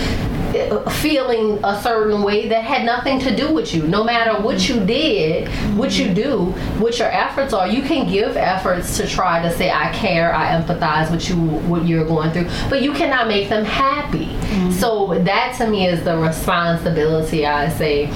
uh, 0.55 0.89
feeling 0.91 1.59
a 1.65 1.81
certain 1.83 2.23
way 2.23 2.47
that 2.49 2.63
had 2.63 2.85
nothing 2.85 3.19
to 3.19 3.35
do 3.35 3.53
with 3.53 3.75
you. 3.75 3.87
No 3.87 4.05
matter 4.05 4.41
what 4.43 4.69
you 4.69 4.85
did 4.85 5.49
what 5.79 5.99
you 5.99 6.13
do 6.13 6.47
what 6.79 6.99
your 6.99 7.09
efforts 7.09 7.53
are 7.53 7.69
you 7.69 7.83
can 7.83 8.09
give 8.11 8.37
efforts 8.37 8.97
to 8.97 9.07
try 9.07 9.41
to 9.43 9.51
say 9.57 9.71
i 9.71 9.93
care 9.93 10.35
i 10.35 10.61
empathize 10.61 11.11
with 11.11 11.29
you 11.29 11.37
what 11.69 11.87
you're 11.87 12.07
going 12.07 12.31
through 12.33 12.49
but 12.69 12.83
you 12.83 12.93
cannot 12.93 13.29
make 13.29 13.49
them 13.49 13.65
happy. 13.65 14.29
So 14.73 15.19
that 15.19 15.55
to 15.59 15.69
me 15.69 15.87
is 15.87 16.05
the 16.05 16.17
responsibility 16.17 17.47
i 17.47 17.69
say 17.69 18.07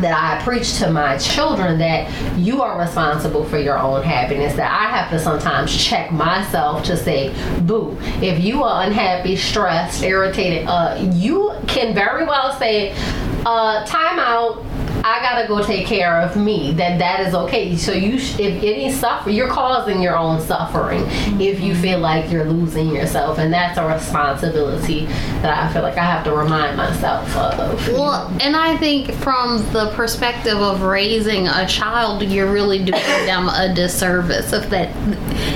that 0.00 0.40
I 0.40 0.42
preach 0.42 0.78
to 0.78 0.90
my 0.90 1.16
children 1.18 1.78
that 1.78 2.10
you 2.38 2.62
are 2.62 2.78
responsible 2.78 3.44
for 3.44 3.58
your 3.58 3.78
own 3.78 4.02
happiness. 4.02 4.54
That 4.54 4.70
I 4.70 4.96
have 4.96 5.10
to 5.10 5.18
sometimes 5.18 5.76
check 5.76 6.12
myself 6.12 6.84
to 6.84 6.96
say, 6.96 7.34
boo, 7.62 7.96
if 8.22 8.42
you 8.42 8.62
are 8.62 8.84
unhappy, 8.84 9.36
stressed, 9.36 10.02
irritated, 10.02 10.66
uh, 10.66 10.96
you 11.14 11.54
can 11.66 11.94
very 11.94 12.26
well 12.26 12.52
say, 12.58 12.92
uh, 13.46 13.84
time 13.86 14.18
out. 14.18 14.65
I 15.06 15.20
gotta 15.20 15.46
go 15.46 15.62
take 15.62 15.86
care 15.86 16.20
of 16.20 16.36
me. 16.36 16.72
That 16.72 16.98
that 16.98 17.20
is 17.20 17.32
okay. 17.32 17.76
So 17.76 17.92
you, 17.92 18.18
sh- 18.18 18.40
if 18.40 18.60
any 18.60 18.90
suffer, 18.90 19.30
you're 19.30 19.46
causing 19.48 20.02
your 20.02 20.16
own 20.16 20.40
suffering 20.40 21.02
if 21.40 21.60
you 21.60 21.76
feel 21.76 22.00
like 22.00 22.28
you're 22.28 22.44
losing 22.44 22.88
yourself, 22.88 23.38
and 23.38 23.52
that's 23.52 23.78
a 23.78 23.86
responsibility 23.86 25.04
that 25.42 25.56
I 25.56 25.72
feel 25.72 25.82
like 25.82 25.96
I 25.96 26.04
have 26.04 26.24
to 26.24 26.34
remind 26.34 26.76
myself 26.76 27.36
of. 27.36 27.88
Well, 27.92 28.36
and 28.40 28.56
I 28.56 28.76
think 28.78 29.12
from 29.12 29.58
the 29.72 29.92
perspective 29.94 30.58
of 30.58 30.82
raising 30.82 31.46
a 31.46 31.68
child, 31.68 32.24
you're 32.24 32.50
really 32.50 32.78
doing 32.78 32.90
them 33.26 33.48
a 33.48 33.72
disservice 33.72 34.52
if 34.52 34.68
that. 34.70 34.88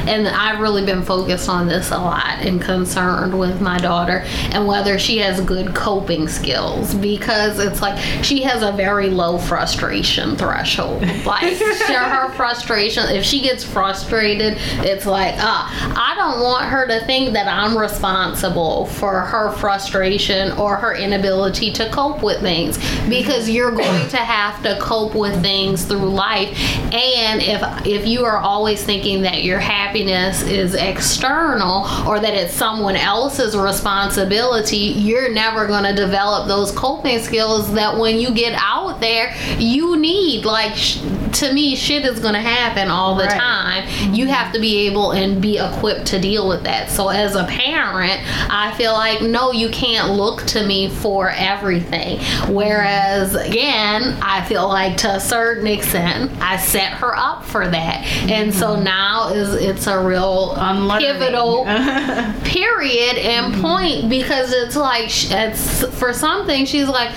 And 0.07 0.29
I've 0.29 0.61
really 0.61 0.87
been 0.87 1.03
focused 1.03 1.49
on 1.49 1.67
this 1.67 1.91
a 1.91 1.99
lot 1.99 2.39
and 2.41 2.63
concerned 2.63 3.37
with 3.37 3.61
my 3.61 3.79
daughter 3.79 4.23
and 4.53 4.67
whether 4.67 4.97
she 4.97 5.19
has 5.19 5.41
good 5.41 5.75
coping 5.75 6.29
skills 6.29 6.95
because 6.95 7.59
it's 7.59 7.83
like 7.83 7.99
she 8.23 8.43
has 8.43 8.63
a 8.63 8.71
very 8.73 9.11
low 9.11 9.40
frustration 9.41 10.37
threshold. 10.37 11.03
Like 11.25 11.55
share 11.55 12.01
her 12.01 12.33
frustration, 12.33 13.05
if 13.11 13.25
she 13.25 13.41
gets 13.41 13.63
frustrated, 13.65 14.57
it's 14.85 15.07
like, 15.07 15.35
ah, 15.39 15.95
I 15.97 16.15
don't 16.17 16.43
want 16.43 16.67
her 16.67 16.87
to 16.87 17.05
think 17.07 17.33
that 17.35 17.47
I'm 17.47 17.77
responsible 17.77 18.87
for 18.87 19.21
her 19.21 19.53
frustration 19.53 20.53
or 20.53 20.77
her 20.77 20.95
inability 20.95 21.73
to 21.73 21.89
cope 21.91 22.23
with 22.23 22.41
things 22.41 22.79
because 23.09 23.49
you're 23.49 23.71
going 23.71 24.09
to 24.09 24.17
have 24.17 24.63
to 24.63 24.79
cope 24.81 25.15
with 25.15 25.41
things 25.43 25.85
through 25.85 26.11
life 26.11 26.49
and 26.93 27.41
if 27.41 27.87
if 27.87 28.07
you 28.07 28.25
are 28.25 28.39
always 28.39 28.83
thinking 28.83 29.23
that 29.23 29.43
your 29.43 29.59
happiness 29.59 30.43
is 30.43 30.75
external 30.75 31.87
or 32.09 32.21
that 32.21 32.35
it's 32.35 32.55
someone 32.55 32.97
else's 32.97 33.57
responsibility 33.57 34.77
you're 34.77 35.31
never 35.31 35.67
going 35.67 35.85
to 35.85 35.95
develop 35.95 36.49
those 36.49 36.73
coping 36.73 37.19
skills 37.19 37.73
that 37.73 37.97
when 37.97 38.19
you 38.19 38.33
get 38.33 38.55
out 38.57 39.01
there 39.01 39.30
you 39.59 39.97
need 39.97 40.45
like 40.45 40.75
sh- 40.77 40.99
to 41.35 41.53
me 41.53 41.77
shit 41.77 42.05
is 42.05 42.21
going 42.21 42.35
to 42.35 42.41
happen 42.41 42.89
all 42.89 43.15
the 43.15 43.25
Right. 43.25 43.41
time. 43.41 44.15
You 44.15 44.25
mm-hmm. 44.25 44.35
have 44.35 44.53
to 44.53 44.61
be 44.61 44.87
able 44.87 45.13
and 45.13 45.41
be 45.41 45.59
equipped 45.59 46.07
to 46.07 46.21
deal 46.21 46.49
with 46.49 46.65
that. 46.65 46.91
So 46.91 47.09
as 47.09 47.35
a 47.35 47.45
parent 47.45 48.21
i 48.51 48.73
feel 48.77 48.93
like 48.93 49.23
no 49.23 49.53
you 49.53 49.69
can't 49.71 50.13
look 50.13 50.43
to 50.47 50.67
me 50.67 50.89
for 50.89 51.31
everything. 51.31 52.21
Whereas 52.49 53.35
again 53.35 54.17
i 54.23 54.45
feel 54.45 54.69
like 54.69 54.97
to 54.99 55.17
a 55.17 55.21
certain 55.21 55.67
extent 55.67 56.31
i 56.41 56.57
set 56.57 56.93
her 56.93 57.17
up 57.17 57.45
for 57.45 57.69
that. 57.69 58.05
And 58.29 58.53
so 58.53 58.75
mm-hmm. 58.75 58.85
now 58.85 59.29
is 59.29 59.55
it's 59.55 59.87
a 59.87 59.99
real 60.03 60.55
Unlearning. 60.57 61.07
pivotal 61.07 61.65
period 62.45 63.19
and 63.19 63.53
mm-hmm. 63.55 63.61
point 63.61 64.11
because 64.11 64.53
it's 64.53 64.77
like 64.77 65.11
it's 65.31 65.85
for 65.99 66.13
something 66.13 66.65
she's 66.67 66.89
like 66.89 67.11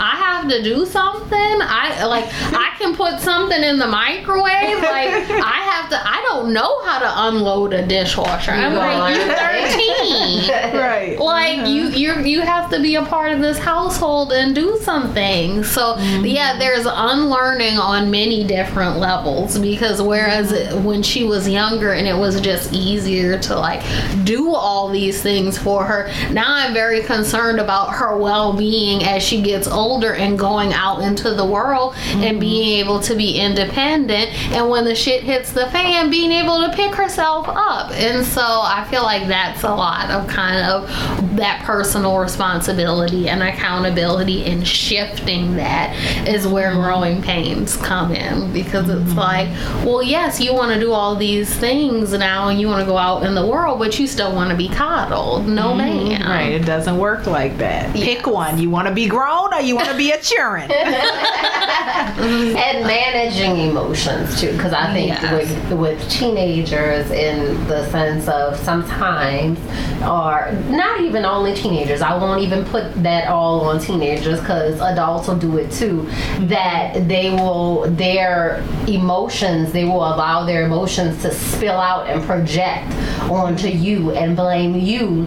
i 0.00 0.16
have 0.16 0.48
to 0.48 0.62
do 0.62 0.84
something. 0.86 1.40
I 1.60 2.04
like 2.06 2.26
i 2.52 2.74
can 2.78 2.94
put 2.94 3.20
something 3.20 3.53
in 3.62 3.78
the 3.78 3.86
microwave 3.86 4.78
like 4.78 5.10
i 5.30 5.60
have 5.70 5.90
to 5.90 6.08
i 6.08 6.24
don't 6.28 6.52
know 6.52 6.82
how 6.84 6.98
to 6.98 7.28
unload 7.28 7.72
a 7.72 7.86
dishwasher. 7.86 8.50
I'm 8.50 8.72
you 8.72 8.78
like, 8.78 9.16
you're 9.16 9.34
13 10.74 10.78
right. 10.78 11.18
like 11.18 11.68
you 11.68 11.88
you 11.88 12.20
you 12.22 12.40
have 12.40 12.70
to 12.70 12.80
be 12.80 12.96
a 12.96 13.04
part 13.04 13.32
of 13.32 13.40
this 13.40 13.58
household 13.58 14.32
and 14.32 14.54
do 14.54 14.78
something. 14.82 15.64
So 15.64 15.94
mm-hmm. 15.94 16.24
yeah 16.24 16.58
there's 16.58 16.86
unlearning 16.86 17.78
on 17.78 18.10
many 18.10 18.44
different 18.44 18.98
levels 18.98 19.58
because 19.58 20.00
whereas 20.00 20.74
when 20.84 21.02
she 21.02 21.24
was 21.24 21.48
younger 21.48 21.92
and 21.92 22.06
it 22.06 22.16
was 22.16 22.40
just 22.40 22.72
easier 22.72 23.38
to 23.38 23.56
like 23.58 23.82
do 24.24 24.54
all 24.54 24.88
these 24.88 25.22
things 25.22 25.58
for 25.58 25.84
her 25.84 26.10
now 26.30 26.46
i'm 26.46 26.72
very 26.72 27.02
concerned 27.02 27.60
about 27.60 27.90
her 27.90 28.16
well-being 28.16 29.02
as 29.04 29.22
she 29.22 29.42
gets 29.42 29.66
older 29.66 30.14
and 30.14 30.38
going 30.38 30.72
out 30.72 31.00
into 31.00 31.34
the 31.34 31.44
world 31.44 31.94
and 32.08 32.22
mm-hmm. 32.22 32.38
being 32.38 32.78
able 32.78 33.00
to 33.00 33.14
be 33.14 33.38
independent 33.44 34.30
and 34.52 34.68
when 34.68 34.84
the 34.84 34.94
shit 34.94 35.22
hits 35.22 35.52
the 35.52 35.66
fan 35.70 36.10
being 36.10 36.32
able 36.32 36.66
to 36.66 36.74
pick 36.74 36.94
herself 36.94 37.46
up. 37.48 37.90
And 37.92 38.24
so 38.24 38.42
I 38.42 38.86
feel 38.90 39.02
like 39.02 39.28
that's 39.28 39.62
a 39.62 39.74
lot 39.74 40.10
of 40.10 40.28
kind 40.28 40.66
of 40.66 40.88
that 41.36 41.62
personal 41.64 42.18
responsibility 42.18 43.28
and 43.28 43.42
accountability 43.42 44.44
and 44.44 44.66
shifting 44.66 45.56
that 45.56 45.94
is 46.28 46.46
where 46.46 46.72
growing 46.72 47.22
pains 47.22 47.76
come 47.76 48.12
in 48.12 48.52
because 48.52 48.88
it's 48.88 49.10
mm-hmm. 49.10 49.18
like, 49.18 49.48
well, 49.84 50.02
yes, 50.02 50.40
you 50.40 50.54
want 50.54 50.72
to 50.72 50.80
do 50.80 50.92
all 50.92 51.16
these 51.16 51.54
things 51.54 52.12
now 52.12 52.48
and 52.48 52.60
you 52.60 52.68
want 52.68 52.80
to 52.80 52.86
go 52.86 52.96
out 52.96 53.24
in 53.24 53.34
the 53.34 53.46
world, 53.46 53.78
but 53.78 53.98
you 53.98 54.06
still 54.06 54.34
want 54.34 54.50
to 54.50 54.56
be 54.56 54.68
coddled. 54.68 55.46
No 55.46 55.72
mm-hmm. 55.72 55.78
man. 55.78 56.22
Right. 56.22 56.52
It 56.52 56.64
doesn't 56.64 56.98
work 56.98 57.26
like 57.26 57.58
that. 57.58 57.94
Yes. 57.94 58.04
Pick 58.04 58.26
one. 58.26 58.58
You 58.58 58.70
want 58.70 58.88
to 58.88 58.94
be 58.94 59.06
grown 59.06 59.52
or 59.52 59.60
you 59.60 59.76
want 59.76 59.88
to 59.88 59.96
be 59.96 60.12
a 60.12 60.20
children. 60.20 60.70
and 60.74 62.86
managing 63.34 63.70
emotions 63.70 64.40
too, 64.40 64.52
because 64.52 64.72
I 64.72 64.92
think 64.92 65.08
yes. 65.08 65.68
with, 65.70 65.78
with 65.78 66.10
teenagers, 66.10 67.10
in 67.10 67.66
the 67.68 67.88
sense 67.90 68.28
of 68.28 68.56
sometimes, 68.56 69.58
or 70.02 70.52
not 70.68 71.00
even 71.00 71.24
only 71.24 71.54
teenagers, 71.54 72.02
I 72.02 72.16
won't 72.16 72.42
even 72.42 72.64
put 72.64 73.02
that 73.02 73.28
all 73.28 73.62
on 73.68 73.80
teenagers 73.80 74.40
because 74.40 74.80
adults 74.80 75.28
will 75.28 75.38
do 75.38 75.58
it 75.58 75.70
too. 75.70 76.02
That 76.40 77.08
they 77.08 77.30
will, 77.30 77.90
their 77.90 78.64
emotions, 78.86 79.72
they 79.72 79.84
will 79.84 80.04
allow 80.04 80.44
their 80.44 80.64
emotions 80.64 81.22
to 81.22 81.32
spill 81.32 81.78
out 81.78 82.08
and 82.08 82.22
project 82.24 82.92
onto 83.30 83.68
you 83.68 84.12
and 84.12 84.36
blame 84.36 84.74
you 84.74 85.26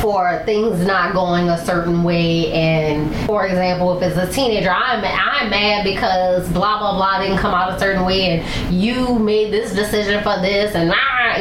for 0.00 0.42
things 0.44 0.84
not 0.86 1.12
going 1.12 1.48
a 1.48 1.64
certain 1.64 2.02
way. 2.02 2.52
And 2.52 3.14
for 3.26 3.46
example, 3.46 3.96
if 3.96 4.02
it's 4.02 4.16
a 4.16 4.32
teenager, 4.32 4.70
I'm 4.70 5.04
I'm 5.04 5.50
mad 5.50 5.84
because 5.84 6.48
blah 6.50 6.78
blah 6.78 6.94
blah 6.94 7.20
didn't 7.20 7.38
come 7.38 7.54
out 7.54 7.74
a 7.74 7.78
certain 7.78 8.04
way, 8.04 8.40
and 8.40 8.74
you 8.74 9.18
made 9.18 9.52
this 9.52 9.74
decision 9.74 10.22
for 10.22 10.40
this, 10.40 10.74
and 10.74 10.88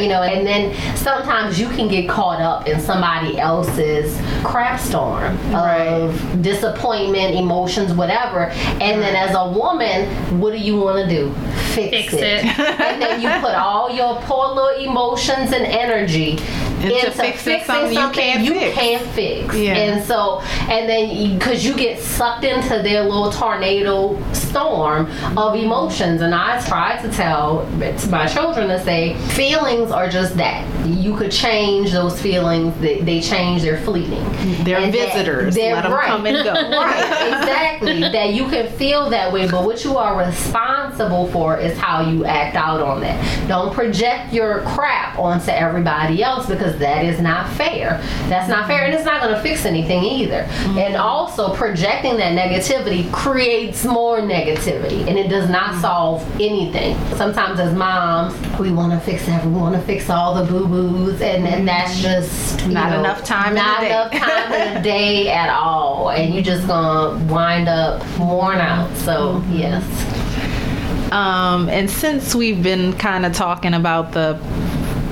you 0.01 0.09
know. 0.09 0.21
And 0.21 0.45
then 0.45 0.75
sometimes 0.95 1.59
you 1.59 1.67
can 1.69 1.87
get 1.87 2.09
caught 2.09 2.41
up 2.41 2.67
in 2.67 2.79
somebody 2.79 3.39
else's 3.39 4.17
crap 4.43 4.79
storm 4.79 5.35
right. 5.51 5.87
of 5.87 6.41
disappointment, 6.41 7.35
emotions, 7.35 7.93
whatever. 7.93 8.49
And 8.81 9.01
then 9.01 9.15
as 9.15 9.35
a 9.35 9.49
woman, 9.49 10.09
what 10.39 10.51
do 10.51 10.57
you 10.57 10.77
want 10.77 11.07
to 11.07 11.15
do? 11.15 11.33
Fix, 11.73 11.89
Fix 11.89 12.13
it. 12.13 12.23
it. 12.23 12.59
and 12.59 13.01
then 13.01 13.21
you 13.21 13.29
put 13.41 13.55
all 13.55 13.89
your 13.89 14.19
poor 14.21 14.47
little 14.47 14.83
emotions 14.83 15.51
and 15.51 15.65
energy 15.65 16.39
into, 16.81 16.95
into 16.95 17.11
fixing, 17.11 17.63
something, 17.63 17.93
something, 17.93 17.97
you 17.97 18.11
can't 18.11 18.43
you 18.43 18.53
fix. 18.53 18.75
can't 18.75 19.09
fix. 19.11 19.55
Yeah. 19.55 19.75
And 19.75 20.05
so, 20.05 20.41
and 20.41 20.87
then 20.87 21.37
because 21.37 21.65
you 21.65 21.75
get 21.75 21.99
sucked 21.99 22.43
into 22.43 22.81
their 22.81 23.03
little 23.03 23.31
tornado 23.31 24.21
storm 24.33 25.07
of 25.37 25.55
emotions, 25.55 26.21
and 26.21 26.35
I 26.35 26.63
try 26.67 27.01
to 27.01 27.11
tell 27.11 27.65
to 27.79 28.07
my 28.09 28.27
children 28.27 28.67
to 28.69 28.83
say 28.83 29.15
feelings 29.29 29.86
are 29.91 30.09
just 30.09 30.35
that. 30.37 30.65
You 30.85 31.15
could 31.15 31.31
change 31.31 31.91
those 31.91 32.19
feelings. 32.21 32.79
They, 32.79 33.01
they 33.01 33.21
change. 33.21 33.61
They're 33.61 33.81
fleeting. 33.81 34.23
They're 34.63 34.79
and 34.79 34.91
visitors. 34.91 35.55
They're, 35.55 35.75
Let 35.75 35.83
them 35.83 35.93
right. 35.93 36.07
come 36.07 36.25
and 36.25 36.43
go. 36.43 36.53
right. 36.77 37.27
Exactly. 37.27 37.99
that 37.99 38.33
you 38.33 38.47
can 38.47 38.71
feel 38.73 39.09
that 39.09 39.31
way, 39.31 39.49
but 39.49 39.65
what 39.65 39.83
you 39.83 39.97
are 39.97 40.17
responsible 40.17 41.27
for 41.27 41.57
is 41.57 41.77
how 41.77 42.01
you 42.01 42.25
act 42.25 42.55
out 42.55 42.81
on 42.81 43.01
that. 43.01 43.47
Don't 43.47 43.73
project 43.73 44.33
your 44.33 44.61
crap 44.61 45.17
onto 45.17 45.51
everybody 45.51 46.23
else 46.23 46.47
because 46.47 46.77
that 46.79 47.05
is 47.05 47.19
not 47.19 47.51
fair. 47.53 48.01
That's 48.29 48.49
not 48.49 48.67
fair, 48.67 48.85
and 48.85 48.93
it's 48.93 49.05
not 49.05 49.21
going 49.21 49.35
to 49.35 49.41
fix 49.41 49.65
anything 49.65 50.03
either. 50.03 50.43
Mm-hmm. 50.43 50.77
And 50.77 50.95
also, 50.95 51.53
projecting 51.55 52.17
that 52.17 52.37
negativity 52.37 53.11
creates 53.11 53.85
more 53.85 54.19
negativity, 54.19 55.07
and 55.07 55.17
it 55.17 55.29
does 55.29 55.49
not 55.49 55.71
mm-hmm. 55.71 55.81
solve 55.81 56.41
anything. 56.41 56.97
Sometimes, 57.15 57.59
as 57.59 57.73
moms, 57.73 58.33
we 58.59 58.71
want 58.71 58.91
to 58.91 58.99
fix 58.99 59.27
want 59.45 59.75
to 59.79 59.85
fix 59.85 60.09
all 60.09 60.33
the 60.33 60.51
boo 60.51 60.67
boos, 60.67 61.21
and, 61.21 61.47
and 61.47 61.67
that's 61.67 61.99
just 61.99 62.67
not 62.67 62.91
know, 62.91 62.99
enough 62.99 63.23
time. 63.23 63.55
Not 63.55 63.83
enough 63.83 64.11
time 64.11 64.53
in 64.53 64.77
a 64.77 64.83
day 64.83 65.29
at 65.31 65.49
all, 65.49 66.09
and 66.09 66.33
you're 66.33 66.43
just 66.43 66.67
gonna 66.67 67.23
wind 67.25 67.67
up 67.67 68.01
worn 68.19 68.57
out. 68.57 68.95
So, 68.97 69.35
mm-hmm. 69.35 69.53
yes. 69.53 71.11
Um, 71.11 71.69
and 71.69 71.89
since 71.89 72.35
we've 72.35 72.61
been 72.61 72.93
kind 72.93 73.25
of 73.25 73.33
talking 73.33 73.73
about 73.73 74.11
the 74.11 74.33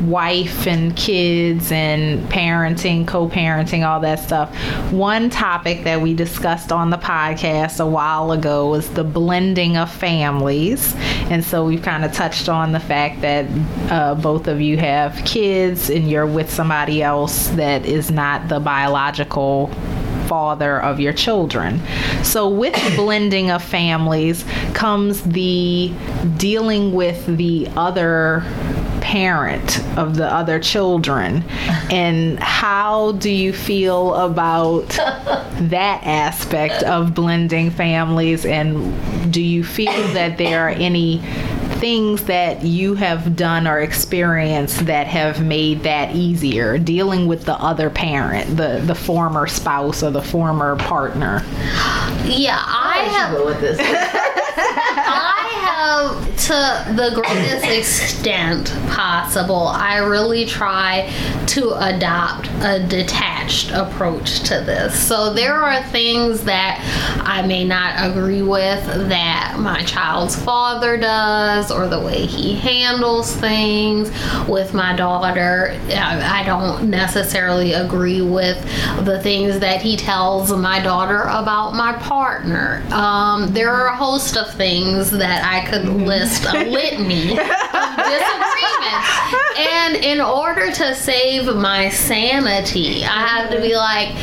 wife 0.10 0.68
and 0.68 0.96
kids 0.96 1.72
and 1.72 2.28
parenting, 2.30 3.08
co 3.08 3.28
parenting, 3.28 3.86
all 3.86 4.00
that 4.02 4.20
stuff. 4.20 4.54
One 4.92 5.30
topic 5.30 5.84
that 5.84 6.02
we 6.02 6.14
discussed 6.14 6.72
on 6.72 6.90
the 6.90 6.98
podcast 6.98 7.80
a 7.80 7.88
while 7.88 8.32
ago 8.32 8.70
was 8.70 8.90
the 8.92 9.04
blending 9.04 9.78
of 9.78 9.92
families. 9.92 10.96
And 11.30 11.44
so 11.44 11.66
we've 11.66 11.82
kind 11.82 12.06
of 12.06 12.12
touched 12.14 12.50
on 12.50 12.72
the 12.72 12.80
fact 12.80 13.22
that 13.22 13.46
uh, 13.92 14.16
both 14.16 14.48
of 14.48 14.62
you 14.62 14.78
have 14.78 15.16
kids 15.26 15.90
and 15.90 16.10
you're 16.10 16.28
with 16.28 16.52
somebody 16.52 17.02
else 17.02 17.48
that 17.50 17.86
is 17.86 18.12
not 18.12 18.48
the 18.48 18.60
biological 18.60 19.72
father 20.28 20.82
of 20.82 21.00
your 21.00 21.14
children. 21.14 21.82
So, 22.24 22.50
with 22.50 22.76
blending 22.96 23.52
of 23.52 23.64
families 23.64 24.44
comes 24.74 25.22
the 25.24 25.94
dealing 26.38 26.94
with 26.94 27.26
the 27.38 27.68
other 27.76 28.44
parent 29.16 29.80
of 29.98 30.18
the 30.18 30.26
other 30.26 30.60
children? 30.60 31.42
And 31.90 32.38
how 32.38 33.14
do 33.14 33.32
you 33.32 33.54
feel 33.54 34.14
about 34.14 34.90
that 34.90 36.02
aspect 36.04 36.84
of 36.84 37.16
blending 37.16 37.72
families? 37.72 38.46
And 38.46 39.32
do 39.32 39.42
you 39.42 39.64
feel 39.64 40.06
that 40.10 40.38
there 40.38 40.68
are 40.68 40.72
any 40.72 41.20
things 41.80 42.26
that 42.26 42.64
you 42.66 42.96
have 42.96 43.38
done 43.38 43.68
or 43.68 43.80
experienced 43.80 44.86
that 44.86 45.08
have 45.08 45.42
made 45.42 45.84
that 45.84 46.14
easier 46.14 46.78
dealing 46.78 47.26
with 47.26 47.46
the 47.46 47.54
other 47.54 47.90
parent 47.90 48.58
the 48.58 48.82
the 48.86 48.96
former 48.96 49.46
spouse 49.48 50.04
or 50.04 50.12
the 50.12 50.22
former 50.22 50.76
partner? 50.78 51.42
Yeah 52.26 52.62
i 52.66 53.08
have 53.12 53.46
with 53.46 53.62
this? 53.62 53.78
I 54.58 55.36
have, 55.42 55.45
to 56.38 56.94
the 56.96 57.12
greatest 57.16 57.66
extent 57.66 58.70
possible, 58.90 59.68
I 59.68 59.98
really 59.98 60.46
try 60.46 61.12
to 61.48 61.74
adopt 61.74 62.50
a 62.62 62.86
detached 62.88 63.72
approach 63.72 64.42
to 64.42 64.56
this. 64.62 65.08
So 65.08 65.34
there 65.34 65.56
are 65.56 65.82
things 65.84 66.44
that 66.44 66.82
I 67.24 67.46
may 67.46 67.64
not 67.64 68.12
agree 68.12 68.42
with 68.42 68.86
that 69.10 69.56
my 69.60 69.84
child's 69.84 70.36
father 70.36 70.98
does 70.98 71.72
or 71.72 71.88
the 71.88 72.00
way 72.00 72.26
he 72.26 72.56
handles 72.56 73.34
things 73.36 74.12
with 74.48 74.74
my 74.74 74.96
daughter. 74.96 75.80
I 75.90 76.44
don't 76.46 76.90
necessarily 76.90 77.74
agree 77.74 78.22
with 78.22 78.62
the 79.06 79.22
things 79.22 79.60
that 79.60 79.82
he 79.82 79.96
tells 79.96 80.52
my 80.52 80.82
daughter 80.82 81.22
about 81.22 81.74
my 81.74 81.94
partner. 81.94 82.84
Um, 82.92 83.54
there 83.54 83.72
are 83.72 83.88
a 83.88 83.96
host 83.96 84.38
of 84.38 84.54
things 84.54 85.12
that 85.12 85.44
I 85.44 85.70
could 85.70 85.86
list 85.86 86.25
a 86.46 86.66
litany 86.66 87.32
of 87.32 87.38
disagreements. 87.38 89.26
And 89.58 89.96
in 89.96 90.20
order 90.22 90.72
to 90.72 90.96
save 90.96 91.54
my 91.56 91.90
sanity, 91.90 93.04
I 93.04 93.28
have 93.28 93.50
to 93.52 93.62
be 93.62 93.76
like, 93.76 94.14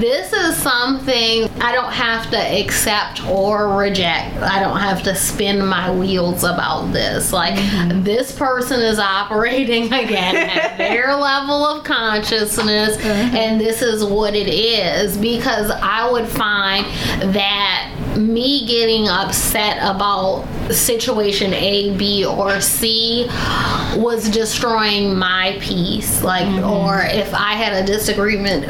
this 0.00 0.32
is 0.32 0.56
something 0.56 1.48
I 1.60 1.72
don't 1.72 1.92
have 1.92 2.30
to 2.30 2.36
accept 2.36 3.24
or 3.26 3.76
reject. 3.76 4.36
I 4.36 4.60
don't 4.60 4.78
have 4.78 5.02
to 5.04 5.14
spin 5.14 5.64
my 5.64 5.90
wheels 5.90 6.44
about 6.44 6.92
this. 6.92 7.32
Like, 7.32 7.54
mm-hmm. 7.54 8.02
this 8.04 8.36
person 8.36 8.80
is 8.80 8.98
operating 8.98 9.84
again 9.92 10.36
at 10.36 10.78
their 10.78 11.14
level 11.16 11.66
of 11.66 11.84
consciousness, 11.84 12.96
mm-hmm. 12.96 13.36
and 13.36 13.60
this 13.60 13.82
is 13.82 14.04
what 14.04 14.34
it 14.34 14.48
is. 14.48 15.16
Because 15.18 15.70
I 15.70 16.10
would 16.10 16.28
find 16.28 16.86
that 17.34 17.94
me 18.18 18.66
getting 18.66 19.08
upset 19.08 19.78
about 19.78 20.44
situation 20.72 21.54
A, 21.54 21.96
B, 21.96 22.24
or 22.24 22.60
C 22.60 23.26
was 23.96 24.28
destroying 24.28 25.16
my 25.16 25.56
peace. 25.60 26.22
Like, 26.22 26.46
mm-hmm. 26.46 26.68
or 26.68 27.00
if 27.02 27.32
I 27.32 27.54
had 27.54 27.72
a 27.72 27.86
disagreement, 27.86 28.66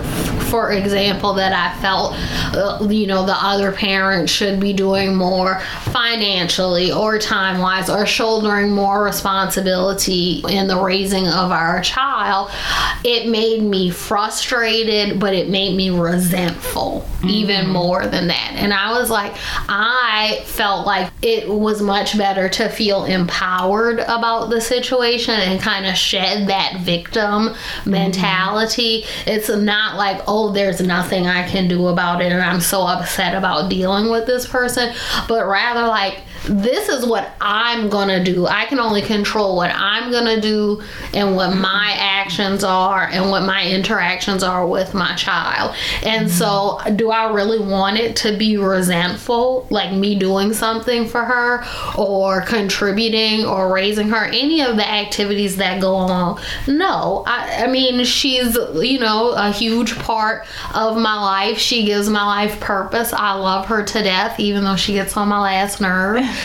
for 0.49 0.73
example, 0.73 1.35
that 1.35 1.53
I 1.53 1.81
felt, 1.81 2.15
uh, 2.55 2.87
you 2.89 3.07
know, 3.07 3.27
the 3.27 3.37
other 3.37 3.73
parent 3.73 4.31
should 4.31 4.61
be 4.61 4.73
doing 4.73 5.15
more 5.15 5.61
financially 5.93 6.93
or 6.93 7.19
time 7.19 7.59
wise 7.59 7.91
or 7.91 8.07
shouldering 8.07 8.71
more 8.71 9.03
responsibility 9.03 10.43
in 10.49 10.67
the 10.67 10.81
raising 10.81 11.27
of 11.27 11.51
our 11.51 11.81
child, 11.83 12.51
it 13.05 13.29
made 13.29 13.63
me 13.63 13.91
frustrated, 13.91 15.21
but 15.21 15.35
it 15.35 15.49
made 15.49 15.77
me 15.77 15.91
resentful 15.91 17.07
mm-hmm. 17.19 17.29
even 17.29 17.69
more 17.69 18.07
than 18.07 18.29
that. 18.29 18.53
And 18.57 18.73
I 18.73 18.99
was 18.99 19.11
like, 19.11 19.35
I 19.68 20.42
felt 20.44 20.87
like 20.87 21.12
it 21.22 21.48
was 21.48 21.83
much 21.83 22.16
better 22.16 22.48
to 22.48 22.68
feel 22.68 23.05
empowered 23.05 24.01
about 24.01 24.51
the 24.51 24.61
situation 24.61 25.35
and 25.35 25.61
kind 25.61 25.87
of 25.87 25.96
shed 25.96 26.48
that 26.48 26.81
victim 26.81 27.55
mentality. 27.85 29.03
Mm-hmm. 29.03 29.31
It's 29.31 29.48
not 29.48 29.96
like, 29.96 30.22
oh, 30.27 30.53
there's 30.53 30.81
nothing 30.81 31.27
I 31.27 31.48
can 31.48 31.68
do 31.68 31.88
about 31.88 32.22
it 32.22 32.33
and 32.33 32.42
I'm 32.42 32.61
so 32.61 32.83
upset 32.83 33.35
about 33.35 33.70
dealing 33.70 34.11
with 34.11 34.27
this 34.27 34.46
person, 34.46 34.94
but 35.29 35.46
rather 35.46 35.87
like 35.87 36.22
this 36.48 36.88
is 36.88 37.05
what 37.05 37.31
I'm 37.40 37.88
gonna 37.88 38.22
do. 38.22 38.46
I 38.46 38.64
can 38.66 38.79
only 38.79 39.03
control 39.03 39.57
what 39.57 39.70
I'm 39.74 40.11
gonna 40.11 40.40
do 40.40 40.83
and 41.12 41.37
what 41.37 41.55
my 41.55 41.94
actions 41.96 42.64
are 42.64 43.07
and 43.07 43.31
what 43.31 43.42
my 43.42 43.66
interactions 43.66 44.42
are 44.42 44.66
with 44.66 44.94
my 44.94 45.14
child. 45.16 45.74
And 46.03 46.31
so, 46.31 46.81
do 46.96 47.11
I 47.11 47.33
really 47.33 47.59
want 47.59 47.98
it 47.98 48.16
to 48.16 48.37
be 48.37 48.57
resentful, 48.57 49.28
like 49.29 49.93
me 49.93 50.19
doing 50.19 50.53
something 50.53 51.07
for 51.07 51.25
her 51.25 51.64
or 51.97 52.43
contributing 52.43 53.45
or 53.45 53.73
raising 53.73 54.09
her? 54.09 54.25
Any 54.27 54.62
of 54.62 54.77
the 54.77 54.88
activities 54.88 55.57
that 55.57 55.81
go 55.81 55.95
on. 55.95 56.41
No. 56.67 57.25
I, 57.27 57.64
I 57.64 57.67
mean, 57.67 58.05
she's, 58.05 58.55
you 58.55 58.99
know, 58.99 59.31
a 59.31 59.51
huge 59.51 59.97
part 59.99 60.47
of 60.75 60.97
my 60.97 61.14
life. 61.21 61.59
She 61.59 61.85
gives 61.85 62.09
my 62.09 62.25
life 62.25 62.61
purpose. 62.61 63.12
I 63.12 63.33
love 63.35 63.67
her 63.67 63.85
to 63.85 64.03
death, 64.03 64.38
even 64.41 64.64
though 64.64 64.77
she 64.77 64.95
gets 64.95 65.17
on 65.17 65.29
my 65.29 65.41
last 65.41 65.81
nerve. 65.81 66.23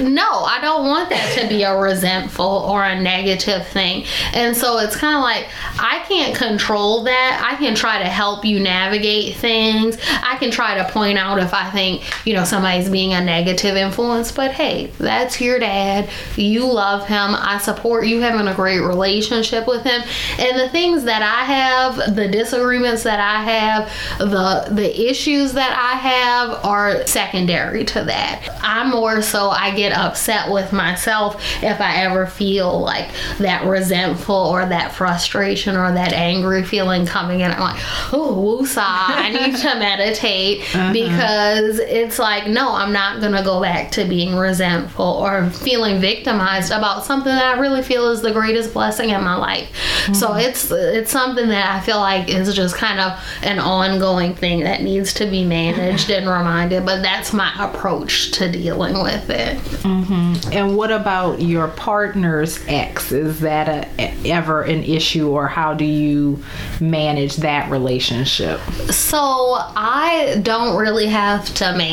no, 0.00 0.28
I 0.44 0.58
don't 0.60 0.86
want 0.86 1.10
that 1.10 1.38
to 1.38 1.48
be 1.48 1.62
a 1.62 1.76
resentful 1.76 2.44
or 2.44 2.84
a 2.84 3.00
negative 3.00 3.66
thing. 3.68 4.04
And 4.32 4.56
so 4.56 4.78
it's 4.78 4.96
kind 4.96 5.16
of 5.16 5.22
like 5.22 5.48
I 5.78 6.04
can't 6.08 6.36
control 6.36 7.04
that. 7.04 7.42
I 7.44 7.56
can 7.56 7.74
try 7.74 7.98
to 7.98 8.08
help 8.08 8.44
you 8.44 8.60
navigate 8.60 9.36
things. 9.36 9.98
I 10.22 10.36
can 10.38 10.50
try 10.50 10.76
to 10.76 10.84
point 10.92 11.18
out 11.18 11.38
if 11.38 11.52
I 11.52 11.70
think, 11.70 12.03
you 12.24 12.34
know, 12.34 12.44
somebody's 12.44 12.88
being 12.88 13.12
a 13.12 13.20
negative 13.20 13.76
influence, 13.76 14.32
but 14.32 14.52
hey, 14.52 14.86
that's 14.98 15.40
your 15.40 15.58
dad. 15.58 16.08
You 16.36 16.66
love 16.66 17.06
him. 17.06 17.34
I 17.34 17.58
support 17.58 18.06
you 18.06 18.20
having 18.20 18.46
a 18.46 18.54
great 18.54 18.80
relationship 18.80 19.66
with 19.66 19.84
him. 19.84 20.02
And 20.38 20.58
the 20.58 20.68
things 20.68 21.04
that 21.04 21.22
I 21.22 21.44
have, 21.44 22.14
the 22.14 22.28
disagreements 22.28 23.02
that 23.04 23.20
I 23.20 23.42
have, 23.42 24.18
the 24.18 24.74
the 24.74 25.08
issues 25.08 25.52
that 25.54 25.72
I 25.72 25.96
have 25.96 26.64
are 26.64 27.06
secondary 27.06 27.84
to 27.86 28.04
that. 28.04 28.58
I'm 28.62 28.90
more 28.90 29.22
so 29.22 29.50
I 29.50 29.74
get 29.74 29.92
upset 29.92 30.50
with 30.50 30.72
myself 30.72 31.42
if 31.62 31.80
I 31.80 32.02
ever 32.02 32.26
feel 32.26 32.80
like 32.80 33.10
that 33.38 33.64
resentful 33.66 34.34
or 34.34 34.66
that 34.66 34.92
frustration 34.92 35.76
or 35.76 35.92
that 35.92 36.12
angry 36.12 36.62
feeling 36.62 37.06
coming 37.06 37.40
in. 37.40 37.50
I'm 37.50 37.60
like, 37.60 37.82
oh, 38.12 38.60
woosah, 38.62 38.82
I 38.84 39.30
need 39.30 39.56
to 39.56 39.74
meditate 39.78 40.62
uh-huh. 40.74 40.92
because 40.92 41.78
it's 41.94 42.18
like, 42.18 42.48
no, 42.48 42.72
I'm 42.72 42.92
not 42.92 43.20
going 43.20 43.34
to 43.34 43.42
go 43.44 43.60
back 43.60 43.92
to 43.92 44.04
being 44.04 44.34
resentful 44.34 45.04
or 45.04 45.48
feeling 45.50 46.00
victimized 46.00 46.72
about 46.72 47.04
something 47.04 47.32
that 47.32 47.56
I 47.56 47.60
really 47.60 47.82
feel 47.82 48.10
is 48.10 48.20
the 48.20 48.32
greatest 48.32 48.72
blessing 48.72 49.10
in 49.10 49.22
my 49.22 49.36
life. 49.36 49.68
So 50.12 50.30
mm-hmm. 50.30 50.40
it's 50.40 50.70
it's 50.72 51.12
something 51.12 51.48
that 51.48 51.76
I 51.76 51.80
feel 51.80 51.98
like 51.98 52.28
is 52.28 52.52
just 52.52 52.76
kind 52.76 52.98
of 52.98 53.24
an 53.42 53.60
ongoing 53.60 54.34
thing 54.34 54.60
that 54.64 54.82
needs 54.82 55.14
to 55.14 55.26
be 55.26 55.44
managed 55.44 56.10
and 56.10 56.26
reminded. 56.26 56.84
But 56.84 57.02
that's 57.02 57.32
my 57.32 57.52
approach 57.58 58.32
to 58.32 58.50
dealing 58.50 59.00
with 59.00 59.30
it. 59.30 59.56
Mm-hmm. 59.58 60.52
And 60.52 60.76
what 60.76 60.90
about 60.90 61.40
your 61.40 61.68
partner's 61.68 62.58
ex? 62.66 63.12
Is 63.12 63.38
that 63.40 63.88
a, 63.98 64.28
ever 64.28 64.62
an 64.62 64.82
issue, 64.82 65.28
or 65.28 65.46
how 65.46 65.74
do 65.74 65.84
you 65.84 66.42
manage 66.80 67.36
that 67.36 67.70
relationship? 67.70 68.58
So 68.90 69.20
I 69.30 70.40
don't 70.42 70.76
really 70.76 71.06
have 71.06 71.46
to 71.54 71.66
manage 71.66 71.83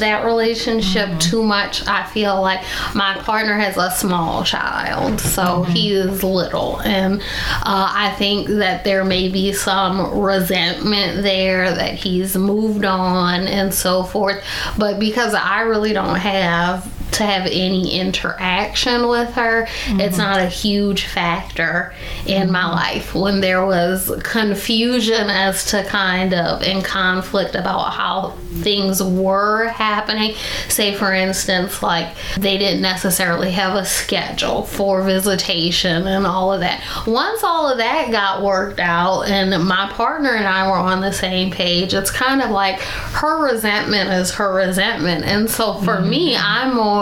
that 0.00 0.24
relationship 0.24 1.18
too 1.18 1.42
much. 1.42 1.86
I 1.86 2.04
feel 2.06 2.40
like 2.40 2.60
my 2.94 3.18
partner 3.18 3.54
has 3.54 3.76
a 3.76 3.90
small 3.90 4.44
child, 4.44 5.20
so 5.20 5.62
he 5.62 5.92
is 5.92 6.22
little, 6.22 6.80
and 6.80 7.20
uh, 7.20 7.92
I 7.94 8.14
think 8.18 8.48
that 8.48 8.84
there 8.84 9.04
may 9.04 9.28
be 9.28 9.52
some 9.52 10.20
resentment 10.20 11.22
there 11.22 11.72
that 11.74 11.94
he's 11.94 12.36
moved 12.36 12.84
on 12.84 13.46
and 13.46 13.72
so 13.72 14.02
forth. 14.02 14.44
But 14.78 14.98
because 14.98 15.34
I 15.34 15.60
really 15.62 15.92
don't 15.92 16.16
have 16.16 16.99
to 17.12 17.24
have 17.24 17.46
any 17.46 17.98
interaction 17.98 19.08
with 19.08 19.30
her, 19.34 19.62
it's 19.62 20.16
mm-hmm. 20.16 20.18
not 20.18 20.40
a 20.40 20.46
huge 20.46 21.06
factor 21.06 21.94
in 22.26 22.50
my 22.50 22.60
mm-hmm. 22.60 22.74
life. 22.74 23.14
When 23.14 23.40
there 23.40 23.64
was 23.64 24.12
confusion 24.22 25.28
as 25.28 25.64
to 25.66 25.84
kind 25.84 26.34
of 26.34 26.62
in 26.62 26.82
conflict 26.82 27.54
about 27.54 27.92
how 27.92 28.30
things 28.62 29.02
were 29.02 29.68
happening, 29.68 30.34
say 30.68 30.94
for 30.94 31.12
instance, 31.12 31.82
like 31.82 32.14
they 32.36 32.58
didn't 32.58 32.82
necessarily 32.82 33.50
have 33.52 33.74
a 33.74 33.84
schedule 33.84 34.62
for 34.62 35.02
visitation 35.02 36.06
and 36.06 36.26
all 36.26 36.52
of 36.52 36.60
that. 36.60 36.82
Once 37.06 37.42
all 37.42 37.70
of 37.70 37.78
that 37.78 38.10
got 38.10 38.42
worked 38.42 38.80
out 38.80 39.22
and 39.22 39.50
my 39.66 39.88
partner 39.92 40.30
and 40.34 40.46
I 40.46 40.68
were 40.68 40.76
on 40.76 41.00
the 41.00 41.12
same 41.12 41.50
page, 41.50 41.94
it's 41.94 42.10
kind 42.10 42.42
of 42.42 42.50
like 42.50 42.80
her 42.80 43.44
resentment 43.44 44.10
is 44.10 44.32
her 44.32 44.52
resentment. 44.54 45.24
And 45.24 45.48
so 45.48 45.74
for 45.74 46.00
me, 46.00 46.34
mm-hmm. 46.34 46.44
I'm 46.46 46.76
more 46.76 46.99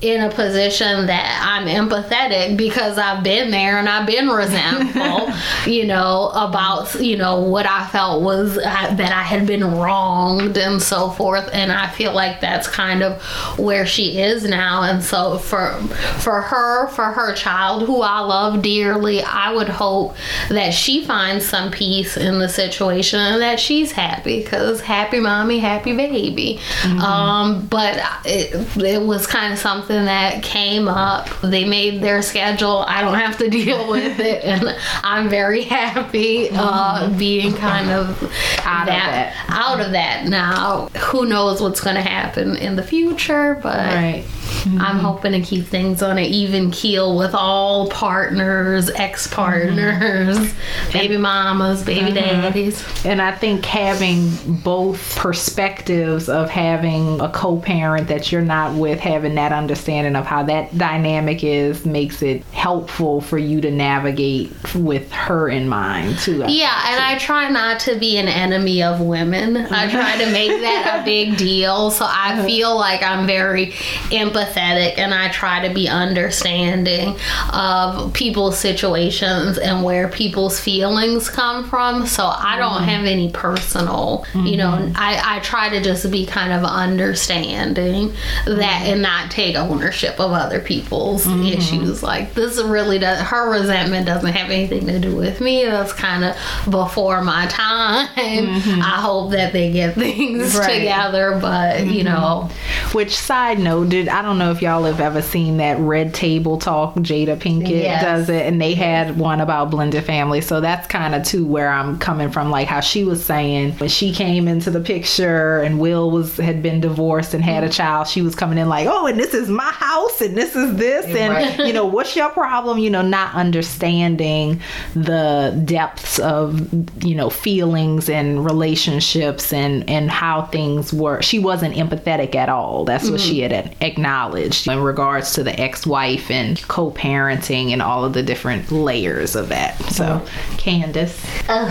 in 0.00 0.20
a 0.22 0.30
position 0.30 1.06
that 1.06 1.40
I'm 1.46 1.66
empathetic 1.66 2.56
because 2.56 2.98
I've 2.98 3.22
been 3.22 3.50
there 3.50 3.78
and 3.78 3.88
I've 3.88 4.06
been 4.06 4.28
resentful, 4.28 5.32
you 5.70 5.86
know, 5.86 6.30
about, 6.34 6.94
you 7.00 7.16
know, 7.16 7.40
what 7.40 7.66
I 7.66 7.86
felt 7.88 8.22
was 8.22 8.58
uh, 8.58 8.60
that 8.94 9.12
I 9.12 9.22
had 9.22 9.46
been 9.46 9.64
wronged 9.64 10.56
and 10.56 10.82
so 10.82 11.10
forth. 11.10 11.48
And 11.52 11.72
I 11.72 11.88
feel 11.90 12.12
like 12.12 12.40
that's 12.40 12.68
kind 12.68 13.02
of 13.02 13.22
where 13.58 13.86
she 13.86 14.20
is 14.20 14.44
now. 14.44 14.82
And 14.82 15.02
so 15.02 15.38
for 15.38 15.74
for 16.18 16.40
her, 16.40 16.88
for 16.88 17.06
her 17.06 17.34
child, 17.34 17.86
who 17.86 18.02
I 18.02 18.20
love 18.20 18.62
dearly, 18.62 19.22
I 19.22 19.52
would 19.52 19.68
hope 19.68 20.16
that 20.48 20.74
she 20.74 21.04
finds 21.04 21.46
some 21.46 21.70
peace 21.70 22.16
in 22.16 22.38
the 22.38 22.48
situation 22.48 23.20
and 23.20 23.42
that 23.42 23.60
she's 23.60 23.92
happy 23.92 24.42
because 24.42 24.80
happy 24.80 25.20
mommy, 25.20 25.58
happy 25.58 25.96
baby. 25.96 26.58
Um, 26.84 27.66
but 27.66 28.00
it, 28.24 28.76
it 28.76 29.02
was 29.02 29.26
kind 29.34 29.52
of 29.52 29.58
something 29.58 30.04
that 30.04 30.44
came 30.44 30.86
up. 30.86 31.28
They 31.40 31.64
made 31.64 32.00
their 32.00 32.22
schedule. 32.22 32.84
I 32.86 33.00
don't 33.00 33.18
have 33.18 33.36
to 33.38 33.50
deal 33.64 33.90
with 33.90 34.20
it, 34.20 34.44
and 34.44 34.76
I'm 35.02 35.28
very 35.28 35.62
happy 35.62 36.50
uh, 36.52 37.10
being 37.18 37.52
kind 37.54 37.90
of 37.90 38.22
Out 38.64 38.82
of 38.82 38.86
that. 38.86 39.34
Out 39.48 39.80
of 39.80 39.90
that 39.92 40.26
now, 40.26 40.86
who 40.98 41.26
knows 41.26 41.60
what's 41.60 41.80
going 41.80 41.96
to 41.96 42.02
happen 42.02 42.56
in 42.56 42.76
the 42.76 42.82
future? 42.82 43.58
But 43.60 43.94
Right. 43.94 44.24
I'm 44.64 44.70
mm-hmm. 44.70 44.98
hoping 45.00 45.32
to 45.32 45.40
keep 45.40 45.66
things 45.66 46.02
on 46.02 46.16
an 46.16 46.24
even 46.24 46.70
keel 46.70 47.16
with 47.16 47.34
all 47.34 47.88
partners, 47.90 48.88
ex 48.90 49.26
partners, 49.26 50.38
mm-hmm. 50.38 50.92
baby 50.92 51.16
mamas, 51.16 51.82
baby 51.82 52.12
mm-hmm. 52.12 52.14
daddies. 52.14 52.84
And 53.04 53.20
I 53.20 53.32
think 53.32 53.64
having 53.64 54.30
both 54.62 55.16
perspectives 55.16 56.28
of 56.28 56.50
having 56.50 57.20
a 57.20 57.28
co 57.28 57.58
parent 57.58 58.08
that 58.08 58.32
you're 58.32 58.42
not 58.42 58.74
with, 58.74 59.00
having 59.00 59.23
that 59.34 59.52
understanding 59.52 60.16
of 60.16 60.26
how 60.26 60.42
that 60.44 60.76
dynamic 60.76 61.42
is, 61.42 61.84
makes 61.86 62.22
it 62.22 62.44
helpful 62.46 63.20
for 63.20 63.38
you 63.38 63.60
to 63.60 63.70
navigate 63.70 64.52
with 64.74 65.10
her 65.12 65.48
in 65.48 65.68
mind, 65.68 66.18
too. 66.18 66.44
I 66.44 66.48
Yeah, 66.48 66.80
and 66.86 67.02
I 67.02 67.18
try 67.18 67.48
not 67.48 67.80
to 67.80 67.98
be 67.98 68.16
an 68.18 68.28
enemy 68.28 68.82
of 68.82 69.00
women. 69.00 69.56
I 69.56 69.90
try 69.90 70.18
to 70.24 70.30
make 70.30 70.60
that 70.60 71.00
a 71.00 71.04
big 71.04 71.36
deal. 71.36 71.90
So 71.90 72.04
I 72.04 72.34
uh-huh. 72.34 72.44
feel 72.44 72.76
like 72.76 73.02
I'm 73.02 73.26
very 73.26 73.68
empathetic 74.10 74.98
and 74.98 75.14
I 75.14 75.28
try 75.30 75.66
to 75.66 75.74
be 75.74 75.88
understanding 75.88 77.16
of 77.52 78.12
people's 78.12 78.58
situations 78.58 79.58
and 79.58 79.82
where 79.82 80.08
people's 80.08 80.60
feelings 80.60 81.28
come 81.28 81.68
from. 81.68 82.06
So 82.06 82.26
I 82.26 82.56
don't 82.58 82.72
mm-hmm. 82.72 82.84
have 82.84 83.04
any 83.04 83.30
personal, 83.30 84.26
you 84.34 84.56
know, 84.56 84.72
mm-hmm. 84.72 84.92
I, 84.96 85.36
I 85.36 85.40
try 85.40 85.68
to 85.70 85.80
just 85.80 86.10
be 86.10 86.26
kind 86.26 86.52
of 86.52 86.64
understanding 86.64 88.08
that 88.46 88.82
mm-hmm. 88.82 88.92
and 88.92 89.02
not 89.02 89.13
take 89.30 89.56
ownership 89.56 90.20
of 90.20 90.32
other 90.32 90.60
people's 90.60 91.26
mm-hmm. 91.26 91.44
issues. 91.46 92.02
Like 92.02 92.34
this 92.34 92.60
really 92.60 92.98
does, 92.98 93.20
her 93.20 93.50
resentment 93.50 94.06
doesn't 94.06 94.32
have 94.32 94.50
anything 94.50 94.86
to 94.86 94.98
do 94.98 95.14
with 95.14 95.40
me. 95.40 95.64
That's 95.64 95.92
kind 95.92 96.24
of 96.24 96.36
before 96.70 97.22
my 97.22 97.46
time. 97.46 98.08
Mm-hmm. 98.08 98.80
I 98.82 99.00
hope 99.00 99.32
that 99.32 99.52
they 99.52 99.72
get 99.72 99.94
things 100.04 100.56
Right. 100.56 100.78
together, 100.78 101.38
but 101.40 101.80
you 101.86 102.04
mm-hmm. 102.04 102.04
know, 102.04 102.50
Which 102.92 103.16
side 103.16 103.58
note 103.58 103.88
did 103.88 104.08
I 104.08 104.22
don't 104.22 104.38
know 104.38 104.50
if 104.50 104.62
y'all 104.62 104.84
have 104.84 105.00
ever 105.00 105.22
seen 105.22 105.56
that 105.58 105.78
Red 105.78 106.14
Table 106.14 106.58
Talk? 106.58 106.94
Jada 106.96 107.36
Pinkett 107.36 107.82
Yes. 107.82 108.02
does 108.02 108.28
it, 108.28 108.46
and 108.46 108.60
they 108.60 108.74
had 108.74 109.18
one 109.18 109.40
about 109.40 109.70
blended 109.70 110.04
family. 110.04 110.40
So 110.40 110.60
that's 110.60 110.86
kind 110.86 111.14
of 111.14 111.24
too 111.24 111.44
where 111.46 111.68
I'm 111.68 111.98
coming 111.98 112.30
from. 112.30 112.50
Like 112.50 112.68
how 112.68 112.80
she 112.80 113.04
was 113.04 113.24
saying 113.24 113.72
when 113.78 113.88
she 113.88 114.12
came 114.12 114.48
into 114.48 114.70
the 114.70 114.80
picture, 114.80 115.60
and 115.62 115.78
Will 115.78 116.10
was 116.10 116.36
had 116.36 116.62
been 116.62 116.80
divorced 116.80 117.34
and 117.34 117.44
had 117.44 117.64
a 117.64 117.68
child. 117.68 118.08
She 118.08 118.22
was 118.22 118.34
coming 118.34 118.58
in 118.58 118.68
like, 118.68 118.86
oh, 118.86 119.03
and 119.06 119.18
this 119.18 119.34
is 119.34 119.48
my 119.48 119.70
house, 119.70 120.20
and 120.20 120.36
this 120.36 120.54
is 120.56 120.76
this, 120.76 121.06
and 121.06 121.32
Right. 121.32 121.58
you 121.66 121.72
know, 121.72 121.84
what's 121.84 122.14
your 122.16 122.30
problem? 122.30 122.78
You 122.78 122.90
know, 122.90 123.02
not 123.02 123.34
understanding 123.34 124.60
the 124.94 125.60
depths 125.64 126.18
of 126.18 126.68
you 127.04 127.14
know 127.14 127.30
feelings 127.30 128.08
and 128.08 128.44
relationships 128.44 129.52
and 129.52 129.88
and 129.88 130.10
how 130.10 130.42
things 130.46 130.92
were. 130.92 131.20
She 131.22 131.38
wasn't 131.38 131.74
empathetic 131.74 132.34
at 132.34 132.48
all. 132.48 132.84
That's 132.84 133.10
what 133.10 133.20
she 133.20 133.40
had 133.40 133.74
acknowledged 133.80 134.66
in 134.68 134.80
regards 134.80 135.32
to 135.34 135.42
the 135.42 135.58
ex-wife 135.60 136.30
and 136.30 136.60
co-parenting 136.68 137.70
and 137.72 137.82
all 137.82 138.04
of 138.04 138.12
the 138.12 138.22
different 138.22 138.70
layers 138.70 139.36
of 139.36 139.48
that. 139.48 139.80
So, 139.90 140.24
Candace, 140.58 141.20
Uh, 141.48 141.70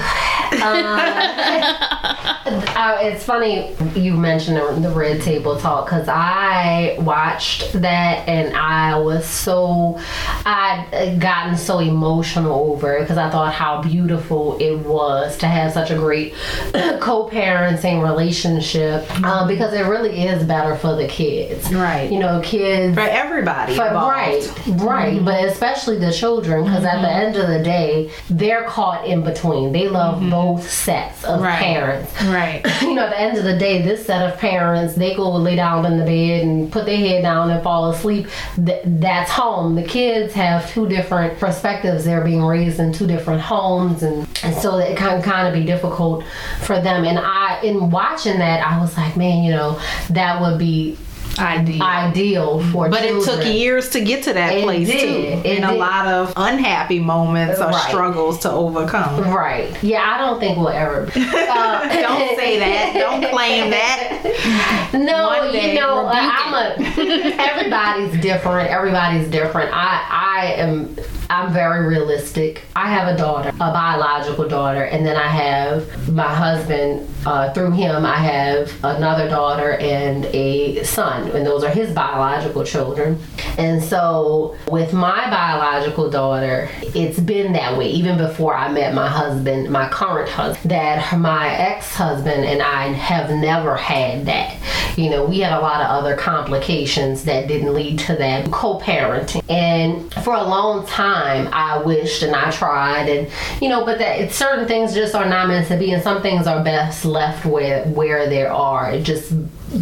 Uh, 0.61 2.43
uh, 2.45 2.97
it's 3.01 3.23
funny 3.23 3.75
you 3.95 4.15
mentioned 4.15 4.57
the, 4.83 4.93
red 4.93 5.21
table 5.21 5.57
talk 5.57 5.85
because 5.85 6.07
I 6.07 6.95
watched 6.99 7.73
that 7.73 8.27
and 8.27 8.55
I 8.55 8.99
was 8.99 9.25
so 9.25 9.99
I'd 10.45 11.17
gotten 11.19 11.57
so 11.57 11.79
emotional 11.79 12.71
over 12.71 12.97
it 12.97 13.01
because 13.01 13.17
I 13.17 13.29
thought 13.31 13.53
how 13.53 13.81
beautiful 13.81 14.57
it 14.59 14.75
was 14.75 15.37
to 15.39 15.47
have 15.47 15.71
such 15.71 15.89
a 15.89 15.95
great 15.95 16.33
co-parenting 16.99 18.03
relationship 18.03 19.01
uh, 19.01 19.15
mm-hmm. 19.15 19.47
because 19.47 19.73
it 19.73 19.81
really 19.81 20.25
is 20.25 20.43
better 20.43 20.75
for 20.75 20.95
the 20.95 21.07
kids. 21.07 21.73
Right. 21.73 22.11
You 22.11 22.19
know, 22.19 22.41
kids 22.41 22.95
For 22.95 23.01
everybody. 23.01 23.73
involved. 23.73 23.95
right, 23.95 24.81
right, 24.81 25.15
mm-hmm. 25.15 25.25
but 25.25 25.45
especially 25.45 25.97
the 25.97 26.11
children, 26.11 26.65
because 26.65 26.85
at 26.85 27.01
the 27.01 27.07
mm-hmm. 27.07 27.25
end 27.25 27.35
of 27.37 27.47
the 27.47 27.63
day, 27.63 28.11
they're 28.29 28.65
caught 28.65 29.07
in 29.07 29.23
between. 29.23 29.71
They 29.71 29.87
love 29.87 30.21
both 30.29 30.42
sets 30.59 31.23
of 31.23 31.41
Right. 31.41 31.59
parents. 31.59 32.11
Right. 32.23 32.61
You 32.81 32.93
know, 32.95 33.03
at 33.05 33.09
the 33.11 33.19
end 33.19 33.37
of 33.37 33.43
the 33.43 33.57
day, 33.57 33.81
this 33.81 34.05
set 34.05 34.21
of 34.31 34.39
parents, 34.39 34.95
they 34.95 35.15
go 35.15 35.29
lay 35.35 35.55
down 35.55 35.85
in 35.85 35.97
the 35.97 36.05
bed 36.05 36.43
and 36.43 36.71
put 36.71 36.85
their 36.85 36.97
head 36.97 37.21
down 37.21 37.49
and 37.51 37.61
fall 37.63 37.89
asleep. 37.91 38.27
Th- 38.55 38.81
that's 38.85 39.29
home. 39.31 39.75
The 39.75 39.83
kids 39.83 40.33
have 40.33 40.69
two 40.71 40.87
different 40.87 41.39
perspectives. 41.39 42.05
They're 42.05 42.23
being 42.23 42.43
raised 42.43 42.79
in 42.79 42.91
two 42.93 43.07
different 43.07 43.41
homes, 43.41 44.03
and, 44.03 44.27
and 44.43 44.55
so 44.55 44.77
it 44.77 44.97
can 44.97 45.21
kind 45.21 45.47
of 45.47 45.53
be 45.53 45.65
difficult 45.65 46.23
for 46.61 46.79
them. 46.81 47.03
And 47.05 47.19
I, 47.19 47.59
in 47.61 47.89
watching 47.91 48.37
that, 48.39 48.65
I 48.65 48.79
was 48.79 48.95
like, 48.97 49.15
man, 49.17 49.43
you 49.43 49.51
know, 49.51 49.79
that 50.11 50.41
would 50.41 50.57
be 50.59 50.97
Ideal. 51.39 51.81
ideal 51.83 52.63
for 52.71 52.89
But 52.89 53.03
it 53.03 53.23
took 53.23 53.43
years 53.45 53.89
to 53.91 54.01
get 54.01 54.23
to 54.25 54.33
that 54.33 54.53
It 54.53 54.63
place 54.63 54.87
did. 54.87 55.43
too, 55.43 55.49
and 55.49 55.65
a 55.65 55.73
lot 55.73 56.07
of 56.07 56.33
unhappy 56.35 56.99
moments 56.99 57.59
or 57.59 57.67
Right. 57.67 57.89
struggles 57.89 58.39
to 58.39 58.51
overcome. 58.51 59.21
Right. 59.33 59.75
Yeah, 59.83 60.03
I 60.05 60.17
don't 60.19 60.39
think 60.39 60.57
we'll 60.57 60.69
ever. 60.69 61.03
Uh, 61.15 61.79
Don't 62.03 62.35
say 62.37 62.59
that. 62.59 62.93
Don't 62.93 63.31
claim 63.31 63.69
that. 63.71 64.89
No, 64.93 65.33
you 65.51 65.73
know, 65.73 66.05
rebuke 66.05 66.13
I'm 66.13 66.53
a. 66.53 66.75
Everybody's 67.41 68.21
different. 68.21 68.69
Everybody's 68.69 69.27
different. 69.29 69.71
I, 69.73 70.03
I 70.09 70.53
am. 70.57 70.95
I'm 71.33 71.51
very 71.51 71.87
realistic. 71.87 72.61
I 72.75 72.89
have 72.89 73.07
a 73.07 73.17
daughter, 73.17 73.49
a 73.49 73.71
biological 73.71 74.47
daughter, 74.47 74.83
and 74.83 75.03
then 75.03 75.15
I 75.15 75.27
have 75.27 76.13
my 76.13 76.31
husband. 76.31 77.09
Uh, 77.25 77.51
through 77.53 77.71
him, 77.71 78.05
I 78.05 78.17
have 78.17 78.71
another 78.83 79.29
daughter 79.29 79.71
and 79.77 80.25
a 80.25 80.83
son, 80.83 81.31
and 81.31 81.45
those 81.45 81.63
are 81.63 81.71
his 81.71 81.91
biological 81.93 82.63
children. 82.65 83.17
And 83.57 83.81
so, 83.81 84.57
with 84.69 84.93
my 84.93 85.29
biological 85.29 86.09
daughter, 86.09 86.69
it's 86.81 87.19
been 87.19 87.53
that 87.53 87.77
way 87.77 87.89
even 87.89 88.17
before 88.17 88.53
I 88.53 88.69
met 88.71 88.93
my 88.93 89.07
husband, 89.07 89.71
my 89.71 89.87
current 89.89 90.29
husband. 90.29 90.69
That 90.69 91.17
my 91.17 91.55
ex-husband 91.55 92.43
and 92.45 92.61
I 92.61 92.89
have 92.89 93.31
never 93.31 93.75
had 93.75 94.25
that. 94.25 94.59
You 94.97 95.09
know, 95.09 95.25
we 95.25 95.39
had 95.39 95.53
a 95.53 95.61
lot 95.61 95.81
of 95.81 95.87
other 95.87 96.15
complications 96.15 97.23
that 97.23 97.47
didn't 97.47 97.73
lead 97.73 97.99
to 97.99 98.15
that 98.17 98.51
co-parenting. 98.51 99.43
And 99.49 100.13
for 100.25 100.33
a 100.33 100.43
long 100.43 100.85
time, 100.85 101.22
I 101.23 101.81
wished 101.83 102.23
and 102.23 102.35
I 102.35 102.51
tried, 102.51 103.09
and 103.09 103.29
you 103.61 103.69
know, 103.69 103.85
but 103.85 103.99
that 103.99 104.31
certain 104.31 104.67
things 104.67 104.93
just 104.93 105.15
are 105.15 105.27
not 105.27 105.47
meant 105.47 105.67
to 105.67 105.77
be, 105.77 105.91
and 105.91 106.03
some 106.03 106.21
things 106.21 106.47
are 106.47 106.63
best 106.63 107.05
left 107.05 107.45
where 107.45 107.85
where 107.85 108.29
there 108.29 108.51
are. 108.51 108.91
It 108.91 109.03
just 109.03 109.33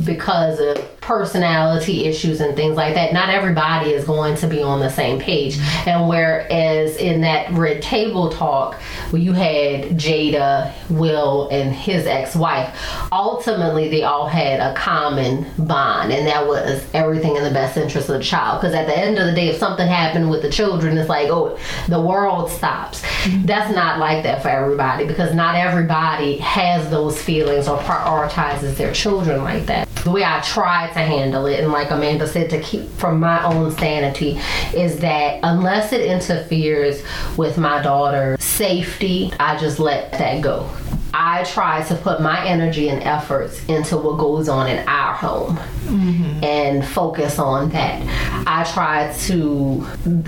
because 0.05 0.59
of 0.59 0.99
personality 1.01 2.05
issues 2.05 2.39
and 2.41 2.55
things 2.55 2.77
like 2.77 2.93
that. 2.93 3.11
Not 3.11 3.29
everybody 3.29 3.89
is 3.89 4.05
going 4.05 4.35
to 4.37 4.47
be 4.47 4.61
on 4.61 4.79
the 4.79 4.89
same 4.89 5.19
page. 5.19 5.57
And 5.85 6.07
whereas 6.07 6.95
in 6.95 7.21
that 7.21 7.51
red 7.51 7.81
table 7.81 8.29
talk, 8.29 8.75
where 9.09 9.21
you 9.21 9.33
had 9.33 9.97
Jada, 9.97 10.71
Will, 10.89 11.49
and 11.49 11.73
his 11.73 12.05
ex-wife, 12.05 12.77
ultimately 13.11 13.89
they 13.89 14.03
all 14.03 14.27
had 14.27 14.59
a 14.59 14.73
common 14.75 15.47
bond, 15.57 16.13
and 16.13 16.27
that 16.27 16.47
was 16.47 16.87
everything 16.93 17.35
in 17.35 17.43
the 17.43 17.51
best 17.51 17.77
interest 17.77 18.07
of 18.09 18.19
the 18.19 18.23
child. 18.23 18.61
Because 18.61 18.75
at 18.75 18.85
the 18.85 18.97
end 18.97 19.17
of 19.17 19.25
the 19.25 19.33
day, 19.33 19.49
if 19.49 19.57
something 19.57 19.87
happened 19.87 20.29
with 20.29 20.43
the 20.43 20.49
children, 20.49 20.97
it's 20.97 21.09
like, 21.09 21.29
oh, 21.29 21.57
the 21.87 21.99
world 21.99 22.49
stops. 22.49 23.01
Mm-hmm. 23.01 23.45
That's 23.47 23.73
not 23.75 23.99
like 23.99 24.23
that 24.23 24.41
for 24.41 24.49
everybody 24.49 25.05
because 25.05 25.33
not 25.33 25.55
everybody 25.55 26.37
has 26.37 26.89
those 26.89 27.21
feelings 27.21 27.67
or 27.67 27.77
prioritizes 27.79 28.77
their 28.77 28.93
children 28.93 29.43
like 29.43 29.65
that. 29.65 29.80
The 30.03 30.09
way 30.09 30.23
I 30.23 30.41
try 30.41 30.87
to 30.87 30.99
handle 30.99 31.45
it, 31.45 31.59
and 31.59 31.71
like 31.71 31.91
Amanda 31.91 32.27
said, 32.27 32.49
to 32.49 32.61
keep 32.61 32.89
from 32.91 33.19
my 33.19 33.43
own 33.43 33.71
sanity, 33.71 34.39
is 34.75 34.99
that 34.99 35.39
unless 35.43 35.93
it 35.93 36.01
interferes 36.01 37.03
with 37.37 37.57
my 37.59 37.81
daughter's 37.83 38.43
safety, 38.43 39.31
I 39.39 39.57
just 39.57 39.79
let 39.79 40.11
that 40.13 40.41
go. 40.41 40.67
I 41.13 41.43
try 41.43 41.83
to 41.83 41.95
put 41.95 42.21
my 42.21 42.45
energy 42.45 42.89
and 42.89 43.03
efforts 43.03 43.63
into 43.65 43.97
what 43.97 44.17
goes 44.17 44.47
on 44.47 44.67
in 44.67 44.87
our 44.87 45.13
home 45.13 45.57
mm-hmm. 45.57 46.43
and 46.43 46.85
focus 46.85 47.37
on 47.37 47.69
that. 47.71 48.01
I 48.47 48.63
try 48.71 49.11
to 49.25 49.85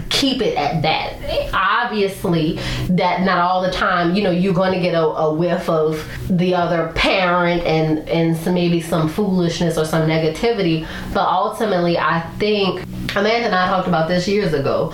keep 0.10 0.42
it 0.42 0.58
at 0.58 0.82
that. 0.82 1.54
Obviously, 1.54 2.60
that 2.90 3.22
not 3.22 3.38
all 3.38 3.62
the 3.62 3.72
time, 3.72 4.16
you 4.16 4.24
know, 4.24 4.32
you're 4.32 4.54
going 4.54 4.74
to 4.74 4.80
get 4.80 4.94
a, 4.94 5.04
a 5.04 5.34
whiff 5.34 5.70
of 5.70 6.06
the 6.30 6.54
other 6.54 6.92
parent 6.96 7.64
and 7.64 8.08
and 8.10 8.36
some, 8.36 8.54
maybe 8.54 8.82
some 8.82 9.08
foolishness 9.08 9.78
or 9.78 9.86
some 9.86 10.08
negativity, 10.08 10.88
but 11.14 11.28
ultimately, 11.28 11.98
I 11.98 12.22
think 12.40 12.86
Amanda 13.16 13.48
and 13.48 13.56
I 13.56 13.68
talked 13.68 13.88
about 13.88 14.08
this 14.08 14.28
years 14.28 14.54
ago. 14.54 14.94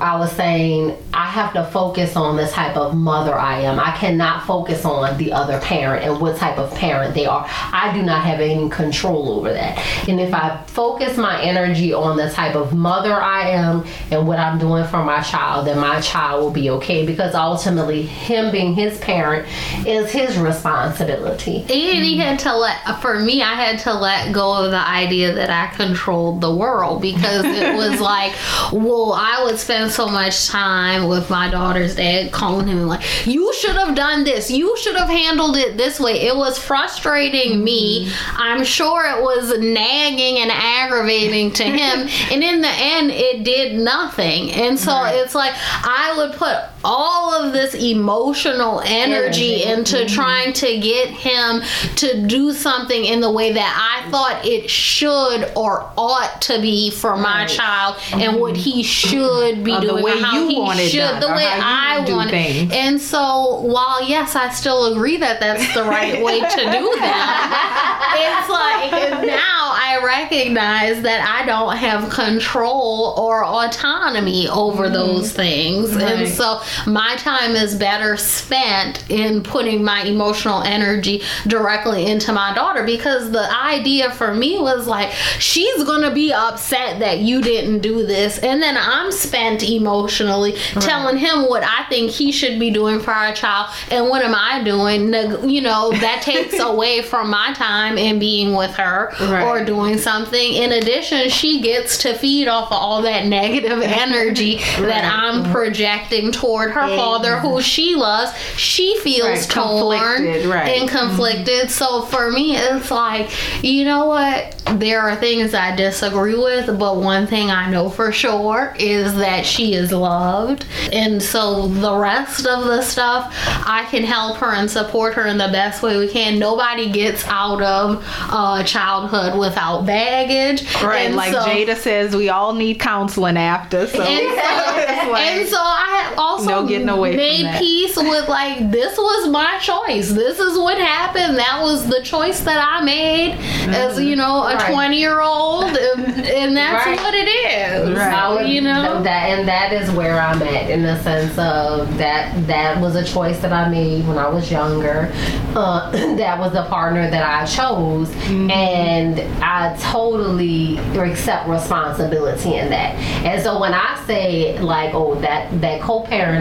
I 0.00 0.16
was 0.18 0.32
saying 0.32 0.96
I 1.12 1.26
have 1.26 1.52
to 1.54 1.64
focus 1.64 2.16
on 2.16 2.36
the 2.36 2.46
type 2.46 2.76
of 2.76 2.94
mother 2.94 3.34
I 3.34 3.60
am. 3.60 3.78
I 3.78 3.96
cannot 3.96 4.46
focus 4.46 4.84
on 4.84 5.18
the 5.18 5.32
other 5.32 5.60
parent 5.60 6.04
and 6.04 6.20
what 6.20 6.36
type 6.36 6.58
of 6.58 6.74
parent 6.74 7.14
they 7.14 7.26
are. 7.26 7.46
I 7.48 7.92
do 7.94 8.02
not 8.02 8.24
have 8.24 8.40
any 8.40 8.68
control 8.70 9.32
over 9.32 9.52
that. 9.52 9.78
And 10.08 10.20
if 10.20 10.32
I 10.32 10.62
focus 10.66 11.16
my 11.16 11.40
energy 11.42 11.92
on 11.92 12.16
the 12.16 12.30
type 12.30 12.54
of 12.54 12.74
mother 12.74 13.14
I 13.14 13.50
am 13.50 13.84
and 14.10 14.26
what 14.26 14.38
I'm 14.38 14.58
doing 14.58 14.84
for 14.86 15.04
my 15.04 15.20
child, 15.22 15.66
then 15.66 15.78
my 15.78 16.00
child 16.00 16.42
will 16.42 16.50
be 16.50 16.70
okay 16.70 17.04
because 17.04 17.34
ultimately, 17.34 18.02
him 18.02 18.50
being 18.50 18.74
his 18.74 18.98
parent 18.98 19.46
is 19.86 20.10
his 20.10 20.38
responsibility. 20.38 21.60
And 21.62 21.70
he 21.70 22.16
had 22.16 22.38
to 22.40 22.56
let, 22.56 23.00
for 23.00 23.18
me, 23.18 23.42
I 23.42 23.54
had 23.54 23.80
to 23.80 23.94
let 23.94 24.32
go 24.32 24.64
of 24.64 24.70
the 24.70 24.76
idea 24.76 25.34
that 25.34 25.50
I 25.50 25.74
controlled 25.74 26.40
the 26.40 26.54
world 26.54 27.02
because 27.02 27.44
it 27.62 27.76
was 27.76 28.00
like, 28.00 28.34
well, 28.72 29.12
I 29.12 29.42
would 29.44 29.58
spend 29.58 29.90
so 29.90 30.08
much 30.08 30.48
time 30.48 31.08
with 31.08 31.30
my 31.30 31.50
daughter's 31.50 31.96
dad 31.96 32.32
calling 32.32 32.68
him 32.68 32.86
like, 32.86 33.26
you 33.26 33.52
should 33.54 33.76
have 33.76 33.94
done 33.94 34.24
this, 34.24 34.50
you 34.50 34.76
should 34.78 34.96
have 34.96 35.08
handled 35.08 35.56
it 35.56 35.76
this 35.76 36.00
way. 36.00 36.20
It 36.20 36.36
was 36.36 36.58
frustrating 36.58 37.62
me. 37.62 38.06
Mm-hmm. 38.06 38.36
I'm 38.38 38.64
sure 38.64 39.04
it 39.04 39.22
was 39.22 39.58
nagging 39.58 40.38
and 40.38 40.50
aggravating 40.50 41.52
to 41.52 41.64
him. 41.64 42.08
and 42.30 42.42
in 42.42 42.60
the 42.60 42.68
end, 42.68 43.10
it 43.10 43.44
did 43.44 43.78
nothing. 43.78 44.50
And 44.52 44.78
so 44.78 45.04
it's 45.04 45.34
like, 45.34 45.52
I 45.56 46.14
would 46.16 46.32
put 46.32 46.77
all 46.84 47.34
of 47.34 47.52
this 47.52 47.74
emotional 47.74 48.80
energy 48.84 49.62
into 49.64 49.96
mm-hmm. 49.96 50.14
trying 50.14 50.52
to 50.54 50.78
get 50.78 51.08
him 51.08 51.60
to 51.96 52.26
do 52.26 52.52
something 52.52 53.04
in 53.04 53.20
the 53.20 53.30
way 53.30 53.52
that 53.52 54.00
I 54.04 54.08
thought 54.10 54.44
it 54.44 54.70
should 54.70 55.50
or 55.56 55.90
ought 55.96 56.40
to 56.42 56.60
be 56.60 56.90
for 56.90 57.16
my 57.16 57.38
Right. 57.40 57.48
child 57.48 57.96
and 58.12 58.22
mm-hmm. 58.22 58.38
what 58.40 58.56
he 58.56 58.82
should 58.82 59.62
be 59.64 59.72
Or 59.72 59.80
the 59.80 59.94
way 60.02 60.18
how 60.20 60.34
you 60.40 60.48
he 60.48 60.58
want 60.58 60.80
it 60.80 60.88
should 60.90 60.98
done, 60.98 61.20
the 61.20 61.28
way 61.28 61.46
I 61.46 62.04
want 62.08 62.30
things. 62.30 62.72
it. 62.72 62.76
And 62.76 63.00
so 63.00 63.60
while 63.60 64.06
yes, 64.08 64.34
I 64.36 64.50
still 64.50 64.92
agree 64.92 65.16
that 65.18 65.40
that's 65.40 65.72
the 65.74 65.84
right 65.84 66.22
way 66.22 66.40
to 66.40 66.46
do 66.56 66.94
that. 67.00 68.14
it's 68.18 68.48
like 68.48 69.26
now 69.26 69.72
I 69.74 70.00
recognize 70.04 71.02
that 71.02 71.20
I 71.28 71.44
don't 71.46 71.76
have 71.76 72.10
control 72.10 73.14
or 73.18 73.44
autonomy 73.44 74.48
over 74.48 74.88
those 74.88 75.28
mm-hmm. 75.28 75.36
things. 75.36 75.90
And 75.92 76.02
Right. 76.02 76.28
so 76.28 76.60
my 76.86 77.16
time 77.16 77.54
is 77.54 77.74
better 77.74 78.16
spent 78.16 79.08
in 79.10 79.42
putting 79.42 79.82
my 79.84 80.02
emotional 80.02 80.62
energy 80.62 81.22
directly 81.46 82.06
into 82.06 82.32
my 82.32 82.54
daughter 82.54 82.84
because 82.84 83.30
the 83.30 83.50
idea 83.54 84.10
for 84.10 84.34
me 84.34 84.58
was 84.58 84.86
like 84.86 85.10
she's 85.38 85.84
to 86.08 86.14
be 86.14 86.32
upset 86.32 87.00
that 87.00 87.18
you 87.18 87.40
didn't 87.42 87.80
do 87.80 88.06
this. 88.06 88.38
And 88.38 88.62
then 88.62 88.76
I'm 88.78 89.12
spent 89.12 89.62
emotionally 89.62 90.52
telling 90.80 91.16
him 91.16 91.48
what 91.48 91.62
I 91.62 91.84
think 91.88 92.10
he 92.10 92.32
should 92.32 92.58
be 92.58 92.70
doing 92.70 93.00
for 93.00 93.12
our 93.12 93.34
child. 93.34 93.74
And 93.90 94.08
what 94.08 94.22
am 94.22 94.34
I 94.34 94.62
doing? 94.62 95.12
You 95.48 95.60
know 95.60 95.92
that 95.92 96.22
takes 96.22 96.58
away 96.58 97.02
from 97.02 97.30
my 97.30 97.52
time 97.54 97.98
in 97.98 98.18
being 98.18 98.54
with 98.54 98.74
her 98.74 99.12
Right. 99.20 99.44
or 99.44 99.64
doing 99.64 99.98
something. 99.98 100.54
In 100.54 100.72
addition, 100.72 101.28
she 101.28 101.60
gets 101.60 101.98
to 101.98 102.14
feed 102.14 102.48
off 102.48 102.66
of 102.66 102.78
all 102.78 103.02
that 103.02 103.26
negative 103.26 103.80
energy 103.82 104.56
that 104.56 105.04
I'm 105.04 105.42
mm-hmm. 105.42 105.52
projecting 105.52 106.32
toward 106.58 106.70
her 106.72 106.96
father, 106.96 107.38
who 107.38 107.60
she 107.62 107.94
loves. 107.94 108.32
She 108.56 108.98
feels 109.00 109.28
Right, 109.28 109.48
torn 109.50 110.16
conflicted, 110.16 110.46
right. 110.46 110.68
and 110.80 110.88
conflicted. 110.88 111.70
So 111.70 112.02
for 112.02 112.30
me, 112.30 112.56
it's 112.56 112.90
like, 112.90 113.30
you 113.64 113.84
know 113.84 114.06
what? 114.06 114.54
There 114.74 115.00
are 115.00 115.16
things 115.16 115.54
I 115.54 115.74
disagree 115.76 116.34
with, 116.36 116.78
but 116.78 116.96
one 116.96 117.26
thing 117.26 117.50
I 117.50 117.70
know 117.70 117.88
for 117.88 118.12
sure 118.12 118.74
is 118.78 119.14
that 119.16 119.46
she 119.46 119.74
is 119.74 119.92
loved. 119.92 120.66
And 120.92 121.22
so 121.22 121.68
the 121.68 121.94
rest 121.96 122.46
of 122.46 122.64
the 122.64 122.82
stuff, 122.82 123.32
I 123.66 123.86
can 123.90 124.02
help 124.04 124.36
her 124.38 124.52
and 124.54 124.70
support 124.70 125.14
her 125.14 125.26
in 125.26 125.38
the 125.38 125.48
best 125.48 125.82
way 125.82 125.96
we 125.98 126.08
can. 126.08 126.38
Nobody 126.38 126.90
gets 126.90 127.24
out 127.28 127.62
of 127.62 128.04
uh, 128.30 128.62
childhood 128.64 129.38
without 129.38 129.86
baggage. 129.86 130.62
Right, 130.82 131.06
And 131.06 131.16
like 131.16 131.32
so- 131.32 131.40
Jada 131.40 131.76
says, 131.76 132.14
we 132.14 132.28
all 132.28 132.52
need 132.54 132.78
counseling 132.80 133.36
after. 133.36 133.86
So, 133.86 134.02
and 134.02 134.28
so, 134.28 135.10
like- 135.12 135.22
and 135.22 135.48
so 135.48 135.56
I 135.58 136.14
also 136.18 136.47
No 136.48 136.66
getting 136.66 136.88
away 136.88 137.10
from 137.12 137.16
made 137.18 137.44
that. 137.46 137.60
peace 137.60 137.96
with 137.96 138.28
like 138.28 138.70
this 138.70 138.96
was 138.96 139.28
my 139.28 139.58
choice. 139.58 140.10
This 140.12 140.38
is 140.38 140.58
what 140.58 140.78
happened. 140.78 141.36
That 141.38 141.60
was 141.62 141.86
the 141.88 142.00
choice 142.02 142.40
that 142.40 142.58
I 142.62 142.82
made 142.84 143.32
as 143.68 144.00
you 144.00 144.16
know 144.16 144.42
a 144.44 144.54
Right. 144.56 144.70
twenty 144.72 144.98
year 144.98 145.20
old, 145.20 145.64
and, 145.64 146.24
and 146.26 146.56
that's 146.56 146.86
Right. 146.86 146.98
what 146.98 147.14
it 147.14 147.28
is. 147.28 147.96
Right. 147.96 148.12
I 148.14 148.28
would- 148.34 148.48
You 148.48 148.62
know. 148.62 149.02
that, 149.02 149.28
and 149.30 149.46
that 149.48 149.72
is 149.72 149.90
where 149.90 150.20
I'm 150.20 150.42
at 150.42 150.70
in 150.70 150.82
the 150.82 150.98
sense 151.02 151.36
of 151.38 151.96
that 151.98 152.32
that 152.46 152.80
was 152.80 152.96
a 152.96 153.04
choice 153.04 153.38
that 153.40 153.52
I 153.52 153.68
made 153.68 154.06
when 154.08 154.18
I 154.18 154.28
was 154.28 154.50
younger. 154.50 155.12
Uh, 155.54 155.90
that 156.16 156.38
was 156.38 156.52
the 156.52 156.62
partner 156.64 157.10
that 157.10 157.22
I 157.24 157.44
chose, 157.46 158.10
and 158.28 159.20
I 159.42 159.76
totally 159.80 160.78
accept 160.98 161.48
responsibility 161.48 162.54
in 162.56 162.70
that. 162.70 162.94
And 163.24 163.42
so 163.42 163.60
when 163.60 163.74
I 163.74 164.02
say 164.06 164.58
like, 164.60 164.94
oh, 164.94 165.14
that 165.16 165.60
that 165.60 165.80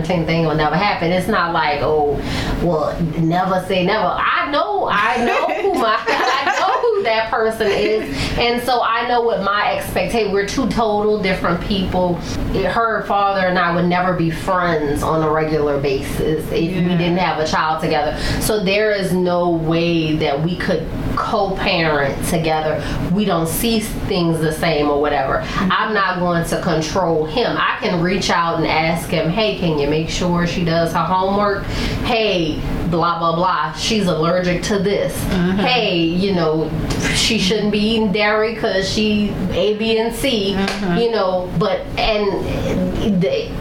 thing 0.04 0.46
will 0.46 0.56
never 0.56 0.76
happen, 0.76 1.12
it's 1.12 1.28
not 1.28 1.54
like, 1.54 1.80
oh, 1.82 2.16
well, 2.64 3.00
never 3.20 3.64
say 3.68 3.86
never. 3.86 4.06
I 4.06 4.50
know, 4.52 4.88
I 4.92 5.18
know 5.26 5.74
my, 5.74 5.98
I 6.08 6.60
know 6.60 6.67
that 7.08 7.32
person 7.32 7.68
is, 7.68 8.04
and 8.38 8.62
so 8.62 8.82
I 8.84 9.08
know 9.08 9.22
what 9.22 9.42
my 9.42 9.78
expectation. 9.78 10.32
We're 10.32 10.46
two 10.46 10.70
total 10.70 11.22
different 11.22 11.62
people. 11.62 12.16
Her 12.16 13.04
father 13.06 13.48
and 13.48 13.58
I 13.58 13.76
would 13.76 13.86
never 13.86 14.14
be 14.14 14.30
friends 14.30 15.04
on 15.04 15.24
a 15.24 15.30
regular 15.30 15.80
basis 15.80 16.46
if 16.52 16.52
we 16.52 16.68
didn't 16.70 17.18
have 17.18 17.40
a 17.40 17.48
child 17.48 17.82
together. 17.82 18.18
So 18.42 18.64
there 18.64 18.92
is 18.92 19.14
no 19.14 19.50
way 19.50 20.16
that 20.18 20.42
we 20.42 20.58
could 20.58 20.88
co-parent 21.16 22.26
together. 22.28 22.84
We 23.12 23.26
don't 23.26 23.48
see 23.48 23.80
things 23.80 24.40
the 24.40 24.52
same 24.52 24.90
or 24.90 25.02
whatever. 25.02 25.40
Mm-hmm. 25.40 25.72
I'm 25.72 25.94
not 25.94 26.20
going 26.20 26.46
to 26.46 26.62
control 26.62 27.26
him. 27.26 27.56
I 27.58 27.78
can 27.82 28.02
reach 28.02 28.30
out 28.30 28.58
and 28.58 28.68
ask 28.68 29.10
him, 29.10 29.30
"Hey, 29.30 29.58
can 29.58 29.80
you 29.80 29.88
make 29.88 30.10
sure 30.10 30.46
she 30.46 30.64
does 30.64 30.94
her 30.94 31.04
homework? 31.04 31.64
Hey, 32.06 32.62
blah 32.90 33.20
blah 33.20 33.36
blah. 33.36 33.74
She's 33.74 34.08
allergic 34.08 34.64
to 34.64 34.80
this. 34.80 35.14
Uh-huh. 35.26 35.64
Hey, 35.64 35.98
you 35.98 36.34
know, 36.34 36.70
she 37.16 37.38
shouldn't 37.40 37.72
be 37.72 37.80
eating 37.80 38.12
dairy 38.12 38.56
because 38.56 38.90
she 38.90 39.30
A, 39.52 39.78
B, 39.78 40.00
and 40.00 40.14
C. 40.14 40.56
Uh-huh. 40.56 41.00
You 41.00 41.12
know, 41.12 41.52
but 41.60 41.82
and 41.98 42.28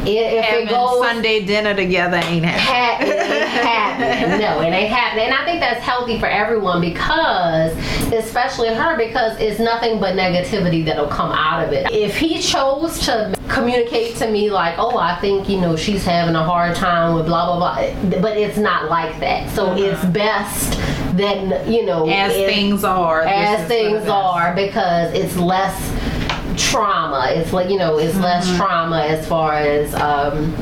if 0.06 0.44
having 0.44 0.66
it 0.66 0.70
goes 0.70 1.04
Sunday 1.04 1.44
dinner 1.44 1.74
together 1.74 2.16
ain't 2.16 2.44
happening. 2.44 2.56
ha- 2.66 2.98
it 3.00 3.30
ain't 3.30 3.48
happening. 3.48 4.40
No, 4.40 4.60
it 4.60 4.66
ain't 4.66 4.92
happening. 4.92 5.26
And 5.26 5.34
I 5.34 5.44
think 5.44 5.60
that's 5.60 5.80
healthy 5.84 6.18
for 6.18 6.26
everyone 6.26 6.80
because, 6.80 7.76
especially 8.12 8.74
her, 8.74 8.96
because 8.96 9.38
it's 9.40 9.60
nothing 9.60 10.00
but 10.00 10.14
negativity 10.14 10.84
that'll 10.84 11.08
come 11.08 11.32
out 11.32 11.64
of 11.64 11.72
it. 11.72 11.90
If 11.90 12.16
he 12.16 12.40
chose 12.40 13.00
to 13.06 13.35
communicate 13.56 14.16
to 14.16 14.30
me 14.30 14.50
like, 14.50 14.74
oh, 14.78 14.98
I 14.98 15.18
think, 15.20 15.48
you 15.48 15.58
know, 15.60 15.76
she's 15.76 16.04
having 16.04 16.34
a 16.34 16.44
hard 16.44 16.76
time 16.76 17.14
with 17.14 17.24
blah, 17.26 17.46
blah, 17.46 17.56
blah, 17.58 18.20
but 18.20 18.36
it's 18.36 18.58
not 18.58 18.90
like 18.90 19.18
that. 19.20 19.48
So 19.50 19.74
it's 19.74 20.04
best 20.06 20.72
that, 21.16 21.66
you 21.66 21.86
know, 21.86 22.06
As 22.08 22.32
things 22.32 22.84
are. 22.84 23.22
as 23.22 23.66
things 23.66 24.06
are 24.08 24.54
because 24.54 25.12
it's 25.14 25.36
less 25.36 25.74
trauma 26.56 27.26
it's 27.32 27.52
like 27.52 27.68
you 27.68 27.76
know 27.76 27.98
it's 27.98 28.16
less 28.16 28.46
Mm-hmm. 28.46 28.56
trauma 28.56 29.00
as 29.02 29.28
far 29.28 29.52
as 29.58 29.92
um 29.94 30.54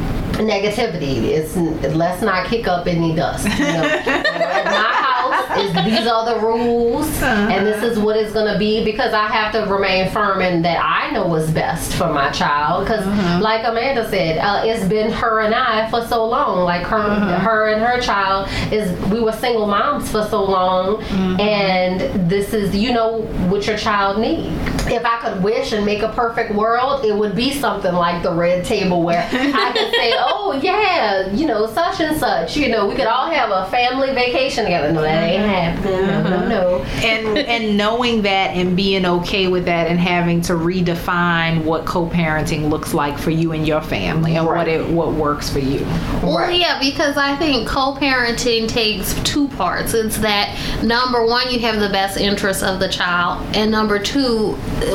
negativity 0.42 1.22
it's 1.28 1.54
let's 1.94 2.20
not 2.20 2.48
kick 2.48 2.66
up 2.66 2.88
any 2.88 3.14
dust 3.14 3.46
you 3.46 3.64
know 3.64 3.83
at 5.42 5.49
my 5.49 5.55
house 5.55 5.64
is 5.64 5.85
these 5.99 6.07
are 6.07 6.25
the 6.25 6.47
rules 6.47 7.07
uh-huh. 7.23 7.53
and 7.53 7.66
this 7.66 7.83
is 7.83 7.99
what 7.99 8.16
it's 8.16 8.33
going 8.33 8.51
to 8.51 8.59
be 8.59 8.85
because 8.85 9.12
i 9.12 9.27
have 9.27 9.53
to 9.53 9.61
remain 9.73 10.11
firm 10.11 10.40
in 10.40 10.62
that 10.62 10.83
i 10.83 11.11
know 11.11 11.27
what's 11.27 11.51
best 11.51 11.94
for 11.94 12.12
my 12.12 12.31
child 12.31 12.85
because 12.85 13.07
uh-huh. 13.07 13.40
like 13.40 13.66
amanda 13.66 14.09
said 14.09 14.38
uh, 14.38 14.62
it's 14.64 14.87
been 14.88 15.11
her 15.11 15.40
and 15.40 15.55
i 15.55 15.88
for 15.90 16.05
so 16.07 16.25
long. 16.25 16.64
Like 16.64 16.87
her 16.87 16.97
uh-huh. 16.97 17.38
her 17.40 17.68
and 17.68 17.83
her 17.83 18.01
child 18.01 18.49
is 18.73 18.90
we 19.11 19.20
were 19.20 19.33
single 19.33 19.66
moms 19.66 20.11
for 20.11 20.25
so 20.27 20.44
long 20.44 20.97
mm-hmm. 20.97 21.40
and 21.40 22.31
this 22.31 22.55
is 22.55 22.75
you 22.75 22.92
know 22.92 23.23
what 23.49 23.66
your 23.66 23.77
child 23.77 24.20
needs 24.20 24.55
if 24.87 25.05
i 25.05 25.18
could 25.20 25.42
wish 25.42 25.73
and 25.73 25.85
make 25.85 26.03
a 26.03 26.12
perfect 26.12 26.55
world 26.55 27.05
it 27.05 27.14
would 27.14 27.35
be 27.35 27.53
something 27.53 27.92
like 27.92 28.23
the 28.23 28.33
red 28.33 28.64
table 28.64 29.03
where 29.03 29.29
i 29.33 29.73
could 29.73 29.90
say 29.94 30.12
oh 30.16 30.59
yeah 30.62 31.31
you 31.33 31.47
know 31.47 31.66
such 31.66 32.01
and 32.01 32.16
such. 32.18 32.57
You 32.57 32.68
know 32.68 32.87
we 32.87 32.94
could 32.94 33.07
all 33.07 33.31
have 33.31 33.51
a 33.51 33.70
family 33.70 34.12
vacation 34.14 34.64
together. 34.64 34.92
No 34.92 35.03
that 35.03 35.24
ain't 35.25 35.47
happening 35.47 36.07
no 36.07 36.23
no 36.23 36.49
no 36.49 36.85
and 37.05 37.39
and 37.39 37.77
knowing 37.77 38.23
that 38.23 38.51
and 38.51 38.77
being 38.77 39.05
okay 39.05 39.49
with 39.49 39.65
that 39.65 39.87
and 39.89 39.99
having 39.99 40.41
to 40.43 40.55
redefine 40.55 41.65
what 41.65 41.85
co-parenting 41.85 42.69
looks 42.69 42.95
like 42.95 43.19
for 43.19 43.31
you 43.31 43.53
and 43.53 43.67
your 43.67 43.81
family 43.83 44.37
and 44.37 44.47
what 44.47 44.69
it 44.69 44.89
what 44.89 45.13
works 45.13 45.51
for 45.51 45.59
you. 45.59 45.81
Well, 46.23 46.39
Right. 46.39 46.59
yeah, 46.59 46.79
because 46.81 47.17
I 47.17 47.37
think 47.37 47.69
co-parenting 47.69 48.69
takes 48.69 49.15
two 49.23 49.49
parts. 49.49 49.95
It's 49.95 50.19
that 50.19 50.57
number 50.83 51.25
one, 51.25 51.51
you 51.51 51.59
have 51.61 51.81
the 51.81 51.89
best 51.89 52.19
interest 52.19 52.63
of 52.63 52.81
the 52.81 52.89
child, 52.89 53.45
and 53.55 53.71
number 53.71 53.99
two, 53.99 54.53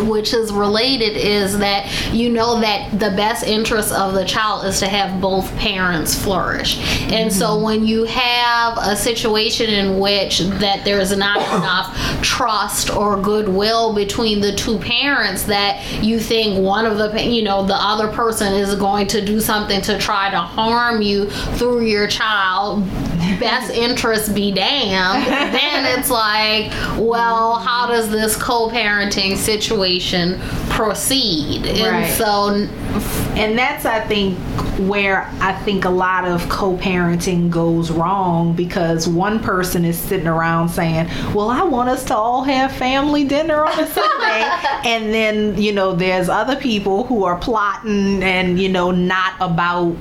which 0.08 0.34
is 0.34 0.52
related, 0.52 1.18
is 1.18 1.58
that 1.60 1.90
you 2.14 2.30
know 2.30 2.60
that 2.62 2.92
the 2.92 3.12
best 3.12 3.46
interest 3.46 3.92
of 3.92 4.14
the 4.14 4.26
child 4.26 4.66
is 4.66 4.80
to 4.80 4.88
have 4.88 5.22
both 5.22 5.56
parents 5.58 6.16
flourish. 6.16 6.80
And 7.12 7.32
so 7.32 7.48
mm-hmm. 7.48 7.64
when 7.64 7.88
you 7.88 8.04
have 8.06 8.78
a 8.78 8.96
situation 8.96 9.70
in 9.70 10.00
which 10.00 10.19
that 10.28 10.84
there's 10.84 11.16
not 11.16 11.38
enough 11.58 12.22
trust 12.22 12.90
or 12.90 13.20
goodwill 13.22 13.94
between 13.94 14.42
the 14.42 14.54
two 14.54 14.78
parents 14.80 15.44
that 15.44 15.82
you 16.04 16.20
think 16.20 16.60
one 16.60 16.86
of 16.86 16.98
the 16.98 17.24
you 17.24 17.42
know 17.42 17.66
the 17.66 17.76
other 17.76 18.10
person 18.10 18.54
is 18.54 18.76
going 18.76 19.08
to 19.08 19.24
do 19.24 19.40
something 19.40 19.82
to 19.82 19.98
try 19.98 20.30
to 20.30 20.38
harm 20.38 21.02
you 21.02 21.30
through 21.30 21.82
your 21.82 22.08
child 22.08 22.84
best 23.40 23.72
interest 23.72 24.34
be 24.36 24.52
damned 24.52 25.26
then 25.54 26.00
it's 26.00 26.10
like 26.10 26.72
well 27.00 27.56
how 27.56 27.88
does 27.88 28.10
this 28.10 28.36
co-parenting 28.36 29.36
situation 29.38 30.40
proceed 30.70 31.66
Right. 31.66 31.76
and 31.76 32.14
so 32.16 32.68
And 33.36 33.58
that's 33.58 33.86
I 33.86 34.02
think 34.02 34.38
where 34.90 35.30
I 35.42 35.54
think 35.64 35.86
a 35.86 35.90
lot 35.90 36.26
of 36.26 36.48
co-parenting 36.50 37.50
goes 37.50 37.92
wrong 37.92 38.54
because 38.54 39.08
one 39.08 39.40
person 39.40 39.86
is 39.86 39.98
sitting 39.98 40.28
around 40.28 40.70
saying, 40.70 41.08
"Well, 41.34 41.50
I 41.50 41.64
want 41.64 41.90
us 41.90 42.04
to 42.06 42.16
all 42.16 42.44
have 42.44 42.72
family 42.72 43.24
dinner 43.26 43.66
on 43.66 43.78
a 43.80 43.88
Sunday," 43.88 44.42
and 44.90 45.14
then 45.14 45.58
you 45.62 45.74
know 45.74 45.94
there's 45.94 46.28
other 46.30 46.56
people 46.56 47.04
who 47.06 47.24
are 47.26 47.38
plotting 47.38 48.24
and 48.24 48.60
you 48.60 48.70
know 48.70 48.92
not 48.92 49.34
about 49.40 49.96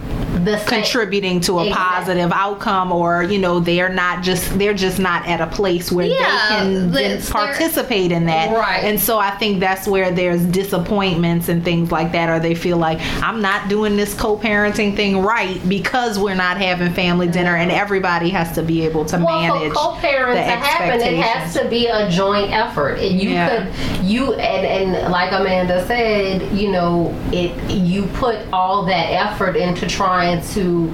the 0.44 0.62
contributing 0.66 1.40
to 1.40 1.58
a 1.58 1.66
Exactly. 1.66 1.84
positive 1.84 2.32
outcome 2.32 2.92
or 2.92 3.24
you 3.30 3.38
know 3.38 3.60
they're 3.60 3.88
not 3.88 4.22
just 4.22 4.58
they're 4.58 4.74
just 4.74 4.98
not 4.98 5.26
at 5.26 5.40
a 5.40 5.46
place 5.46 5.90
where 5.92 6.06
Yeah, 6.06 6.14
they 6.16 6.54
can 6.56 6.90
then 6.92 7.22
participate 7.22 8.12
in 8.12 8.26
that 8.26 8.50
Right. 8.56 8.84
and 8.84 8.98
so 9.00 9.18
i 9.18 9.30
think 9.32 9.60
that's 9.60 9.86
where 9.86 10.10
there's 10.10 10.44
disappointments 10.46 11.48
and 11.48 11.64
things 11.64 11.90
like 11.92 12.12
that 12.12 12.28
or 12.28 12.38
they 12.40 12.54
feel 12.54 12.76
like 12.78 12.98
i'm 13.22 13.40
not 13.40 13.68
doing 13.68 13.96
this 13.96 14.14
co-parenting 14.14 14.96
thing 14.96 15.22
right 15.22 15.60
because 15.68 16.18
we're 16.18 16.34
not 16.34 16.56
having 16.58 16.92
family 16.92 17.28
dinner 17.28 17.56
and 17.56 17.70
everybody 17.70 18.30
has 18.30 18.52
to 18.54 18.62
be 18.62 18.84
able 18.84 19.04
to 19.04 19.16
well, 19.18 19.40
manage 19.40 19.72
for 19.72 19.78
co-parent 19.78 20.34
the 20.36 20.42
to 20.44 20.50
happen, 20.50 21.00
it 21.00 21.16
has 21.18 21.54
to 21.54 21.68
be 21.68 21.86
a 21.86 22.08
joint 22.10 22.50
effort. 22.52 22.98
And 22.98 23.20
you 23.20 23.30
Yeah. 23.30 23.48
could, 23.70 24.04
you 24.04 24.34
and 24.34 24.94
and 24.94 25.12
like 25.12 25.32
Amanda 25.32 25.86
said, 25.86 26.42
you 26.56 26.70
know, 26.70 27.14
it 27.32 27.52
you 27.70 28.06
put 28.14 28.38
all 28.52 28.84
that 28.86 29.10
effort 29.12 29.56
into 29.56 29.86
trying 29.86 30.42
to 30.54 30.92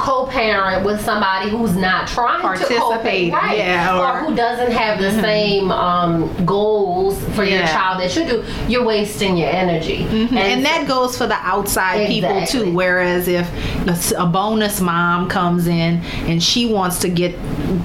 co-parent 0.00 0.84
with 0.84 1.00
somebody 1.00 1.50
who's 1.50 1.76
not 1.76 2.08
trying 2.08 2.38
to 2.40 2.42
Participate, 2.42 2.80
co-parent, 2.80 3.32
right? 3.34 3.58
yeah, 3.58 3.98
or, 3.98 4.06
or- 4.20 4.24
who 4.30 4.34
doesn't 4.34 4.72
have 4.72 4.98
the 5.00 5.10
same 5.20 5.70
um, 5.70 6.44
goals 6.46 7.22
for 7.34 7.44
your 7.44 7.62
child 7.66 8.00
that 8.00 8.14
you 8.16 8.24
do, 8.24 8.44
you're 8.68 8.84
wasting 8.84 9.36
your 9.36 9.48
energy. 9.50 10.04
and, 10.04 10.64
that 10.64 10.86
goes 10.86 11.16
for 11.16 11.26
the 11.26 11.34
outside 11.34 12.06
people 12.06 12.44
too. 12.46 12.72
Whereas 12.72 13.28
if 13.28 13.48
a 14.16 14.26
bonus 14.26 14.80
mom 14.80 15.28
comes 15.28 15.66
in 15.66 15.96
and 16.26 16.42
she 16.42 16.66
wants 16.72 16.98
to 17.00 17.08
get 17.08 17.34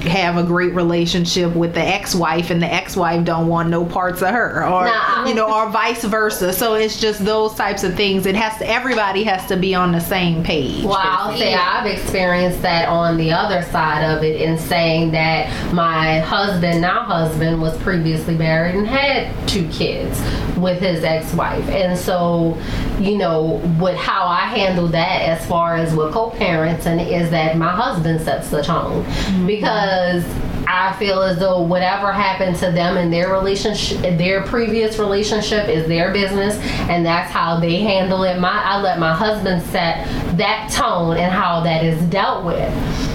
have 0.06 0.38
a 0.38 0.44
great 0.44 0.74
relationship 0.74 1.54
with 1.56 1.74
the 1.74 1.80
ex-wife 1.82 2.50
and 2.50 2.62
the 2.62 2.72
ex-wife 2.72 3.24
don't 3.24 3.48
want 3.48 3.70
no 3.70 3.86
parts 3.86 4.22
of 4.22 4.30
her 4.30 4.64
or 4.66 4.86
Nah. 4.86 5.26
you 5.28 5.34
know 5.36 5.52
or 5.52 5.70
vice 5.70 6.04
versa. 6.04 6.52
So 6.54 6.74
it's 6.76 7.00
just 7.00 7.24
those 7.24 7.54
types 7.56 7.84
of 7.84 7.96
things. 7.96 8.26
It 8.26 8.36
has 8.36 8.58
to 8.60 8.68
everybody 8.70 9.24
has 9.24 9.46
to 9.48 9.58
be 9.58 9.74
on 9.76 9.92
the 9.92 10.00
same 10.02 10.44
page 10.44 10.84
Well, 10.84 10.96
I'll 11.00 11.38
say 11.38 11.54
I've 11.54 11.86
experienced 12.06 12.62
that 12.62 12.88
on 12.88 13.18
the 13.18 13.32
other 13.32 13.64
side 13.64 14.04
of 14.04 14.24
it 14.24 14.40
in 14.40 14.60
saying 14.60 15.12
that 15.12 15.50
my 15.74 16.20
husband, 16.20 16.80
now 16.80 17.04
husband, 17.04 17.60
was 17.60 17.76
previously 17.82 18.38
married 18.38 18.76
and 18.76 18.88
had 18.88 19.28
two 19.48 19.68
kids 19.70 20.22
with 20.56 20.80
his 20.80 21.04
ex-wife, 21.04 21.68
and 21.70 21.98
so 21.98 22.58
you 23.00 23.18
know, 23.18 23.60
with 23.82 23.98
how 23.98 24.26
I 24.28 24.42
handle 24.42 24.88
that 24.90 25.24
as 25.24 25.46
far 25.48 25.76
as 25.76 25.96
with 25.96 26.14
co-parenting 26.14 27.06
is 27.12 27.32
that 27.32 27.58
my 27.58 27.72
husband 27.72 28.22
sets 28.22 28.50
the 28.50 28.62
tone 28.62 29.04
mm-hmm. 29.04 29.48
because. 29.48 30.24
I 30.68 30.96
feel 30.98 31.22
as 31.22 31.40
though 31.40 31.62
whatever 31.62 32.12
happened 32.12 32.58
to 32.58 32.72
them 32.72 32.98
in 32.98 33.10
their 33.12 33.32
relationship, 33.32 34.02
their 34.18 34.44
previous 34.44 34.98
relationship, 34.98 35.70
is 35.70 35.88
their 35.88 36.12
business, 36.12 36.58
and 36.90 37.06
that's 37.06 37.32
how 37.32 37.60
they 37.60 37.78
handle 37.82 38.24
it. 38.24 38.40
My, 38.40 38.62
I 38.64 38.82
let 38.82 39.00
my 39.00 39.14
husband 39.14 39.62
set 39.64 40.06
that 40.38 40.72
tone 40.72 41.18
and 41.18 41.32
how 41.32 41.62
that 41.62 41.84
is 41.84 42.02
dealt 42.10 42.46
with. 42.46 43.15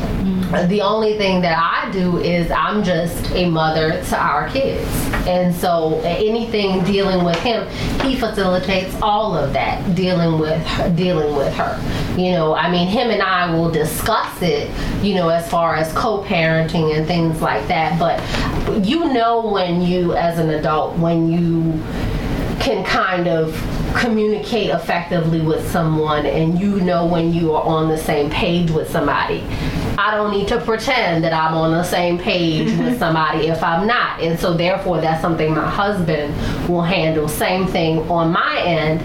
The 0.51 0.81
only 0.81 1.17
thing 1.17 1.41
that 1.43 1.57
I 1.57 1.91
do 1.93 2.19
is 2.19 2.51
I'm 2.51 2.83
just 2.83 3.31
a 3.33 3.49
mother 3.49 4.03
to 4.03 4.19
our 4.19 4.49
kids, 4.49 4.85
and 5.27 5.55
so 5.55 6.01
anything 6.01 6.83
dealing 6.85 7.25
with 7.25 7.39
him, 7.39 7.69
he 8.01 8.17
facilitates 8.17 8.95
all 9.01 9.37
of 9.37 9.53
that 9.53 9.95
dealing 9.95 10.41
with 10.41 10.61
her, 10.67 10.91
dealing 10.91 11.37
with 11.37 11.55
her. 11.55 11.81
You 12.21 12.33
know, 12.33 12.55
I 12.55 12.69
mean, 12.69 12.89
him 12.89 13.11
and 13.11 13.23
I 13.23 13.55
will 13.55 13.71
discuss 13.71 14.43
it. 14.43 14.71
You 15.05 15.15
know, 15.15 15.29
as 15.29 15.49
far 15.49 15.77
as 15.77 15.93
co-parenting 15.93 16.97
and 16.97 17.07
things 17.07 17.41
like 17.41 17.69
that. 17.69 17.99
But 17.99 18.21
you 18.85 19.13
know 19.13 19.47
when 19.47 19.81
you, 19.81 20.15
as 20.15 20.39
an 20.39 20.51
adult, 20.51 20.99
when 20.99 21.31
you 21.31 21.81
can 22.61 22.85
kind 22.85 23.27
of 23.27 23.55
communicate 23.97 24.71
effectively 24.71 25.41
with 25.41 25.69
someone 25.73 26.25
and 26.27 26.61
you 26.61 26.81
know 26.81 27.07
when 27.07 27.33
you 27.33 27.53
are 27.55 27.63
on 27.63 27.89
the 27.89 27.99
same 27.99 28.31
page 28.31 28.71
with 28.71 28.89
somebody. 28.91 29.43
I 29.99 30.15
don't 30.15 30.31
need 30.31 30.49
to 30.49 30.61
pretend 30.61 31.25
that 31.25 31.33
I'm 31.33 31.55
on 31.55 31.73
the 31.73 31.83
same 31.83 32.19
page 32.19 32.79
with 32.79 32.99
somebody 33.05 33.49
if 33.49 33.63
I'm 33.63 33.87
not. 33.87 34.21
And 34.21 34.39
so 34.39 34.55
therefore 34.55 35.01
that's 35.01 35.21
something 35.21 35.55
my 35.55 35.69
husband 35.69 36.35
will 36.69 36.83
handle. 36.83 37.29
Same 37.29 37.67
thing 37.67 37.99
on 38.11 38.31
my 38.31 38.63
end 38.65 39.01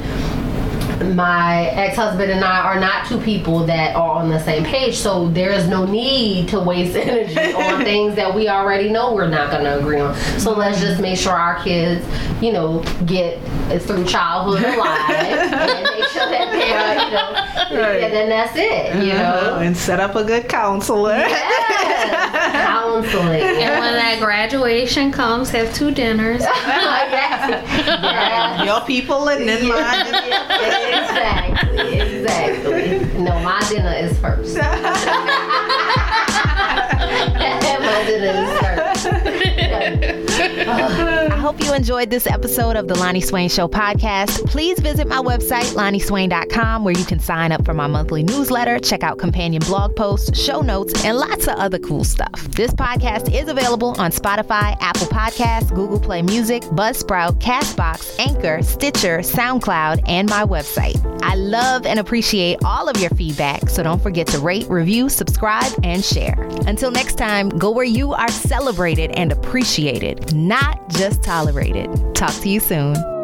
my 1.14 1.66
ex-husband 1.72 2.32
and 2.32 2.44
I 2.44 2.60
are 2.62 2.80
not 2.80 3.08
two 3.08 3.20
people 3.20 3.66
that 3.66 3.96
are 3.96 4.12
on 4.16 4.30
the 4.30 4.40
same 4.40 4.64
page, 4.64 4.96
so 4.96 5.28
there 5.30 5.52
is 5.52 5.68
no 5.68 5.86
need 5.86 6.48
to 6.50 6.60
waste 6.60 6.96
energy 6.96 7.38
on 7.54 7.84
things 7.84 8.16
that 8.16 8.34
we 8.34 8.48
already 8.48 8.90
know 8.90 9.14
we're 9.14 9.28
not 9.28 9.52
going 9.52 9.64
to 9.66 9.78
agree 9.80 10.00
on. 10.00 10.16
So 10.40 10.54
let's 10.54 10.80
just 10.80 11.02
make 11.02 11.18
sure 11.18 11.34
our 11.34 11.62
kids, 11.64 12.06
you 12.42 12.54
know, 12.54 12.80
get 13.06 13.40
through 13.84 14.06
childhood 14.06 14.64
alive 14.64 15.10
and 15.10 15.84
make 15.84 16.06
sure 16.10 16.30
that 16.30 16.50
they're, 16.52 17.06
you 17.06 17.12
know, 17.12 17.82
Right. 17.82 18.04
and 18.04 18.14
then 18.14 18.30
that's 18.30 18.54
it, 18.56 19.04
you 19.06 19.12
Uh-huh. 19.14 19.52
know. 19.52 19.60
and 19.60 19.76
set 19.76 20.00
up 20.00 20.16
a 20.16 20.24
good 20.24 20.48
counselor 20.48 21.18
Yes. 21.18 22.25
Counseling. 22.52 23.42
And 23.42 23.80
when 23.80 23.94
that 23.94 24.18
graduation 24.20 25.12
comes, 25.12 25.50
have 25.52 25.74
two 25.74 25.92
dinners. 25.92 26.42
yes. 26.46 27.68
Yes. 28.02 28.66
your 28.66 28.82
people 28.82 29.30
and 29.30 29.48
then 29.48 29.68
mine 29.68 30.08
exactly, 30.08 32.00
exactly. 32.00 33.00
No, 33.22 33.40
my 33.40 33.60
dinner 33.70 33.94
is 33.94 34.18
first. 34.20 34.56
I 40.38 41.30
hope 41.38 41.64
you 41.64 41.74
enjoyed 41.74 42.10
this 42.10 42.28
episode 42.28 42.76
of 42.76 42.90
the 42.90 42.94
Loni 42.96 43.24
Swain 43.24 43.48
Show 43.48 43.70
podcast. 43.70 44.46
Please 44.48 44.78
visit 44.80 45.08
my 45.08 45.20
website, 45.20 45.74
loniswain.com, 45.76 46.84
where 46.84 46.98
you 46.98 47.06
can 47.06 47.22
sign 47.22 47.54
up 47.54 47.64
for 47.64 47.74
my 47.74 47.88
monthly 47.88 48.22
newsletter, 48.22 48.80
check 48.80 49.04
out 49.04 49.18
companion 49.18 49.62
blog 49.66 49.96
posts, 49.96 50.38
show 50.38 50.60
notes, 50.60 51.06
and 51.06 51.18
lots 51.18 51.48
of 51.48 51.56
other 51.56 51.80
cool 51.80 52.04
stuff. 52.04 52.34
This 52.50 52.72
podcast 52.72 53.34
is 53.34 53.48
available 53.48 53.96
on 53.98 54.12
Spotify, 54.12 54.76
Apple 54.82 55.08
Podcasts, 55.08 55.74
Google 55.74 56.00
Play 56.00 56.22
Music, 56.22 56.64
Buzzsprout, 56.64 57.40
Castbox, 57.40 58.20
Anchor, 58.20 58.62
Stitcher, 58.62 59.20
SoundCloud, 59.20 60.04
and 60.08 60.30
my 60.30 60.44
website. 60.44 61.00
I 61.24 61.36
love 61.36 61.86
and 61.86 62.00
appreciate 62.00 62.60
all 62.66 62.90
of 62.90 62.98
your 62.98 63.10
feedback, 63.12 63.70
so 63.70 63.84
don't 63.84 64.02
forget 64.02 64.28
to 64.28 64.40
rate, 64.40 64.68
review, 64.70 65.08
subscribe, 65.08 65.72
and 65.84 66.04
share. 66.04 66.36
Until 66.68 66.92
next 66.92 67.18
time, 67.18 67.50
go 67.50 67.74
where 67.86 67.94
you 67.94 68.14
are 68.14 68.32
celebrated 68.32 69.12
and 69.12 69.32
appreciated, 69.32 70.34
not 70.34 70.90
just 70.90 71.22
tolerated. 71.22 71.88
Talk 72.16 72.34
to 72.42 72.50
you 72.50 72.60
soon. 72.60 73.15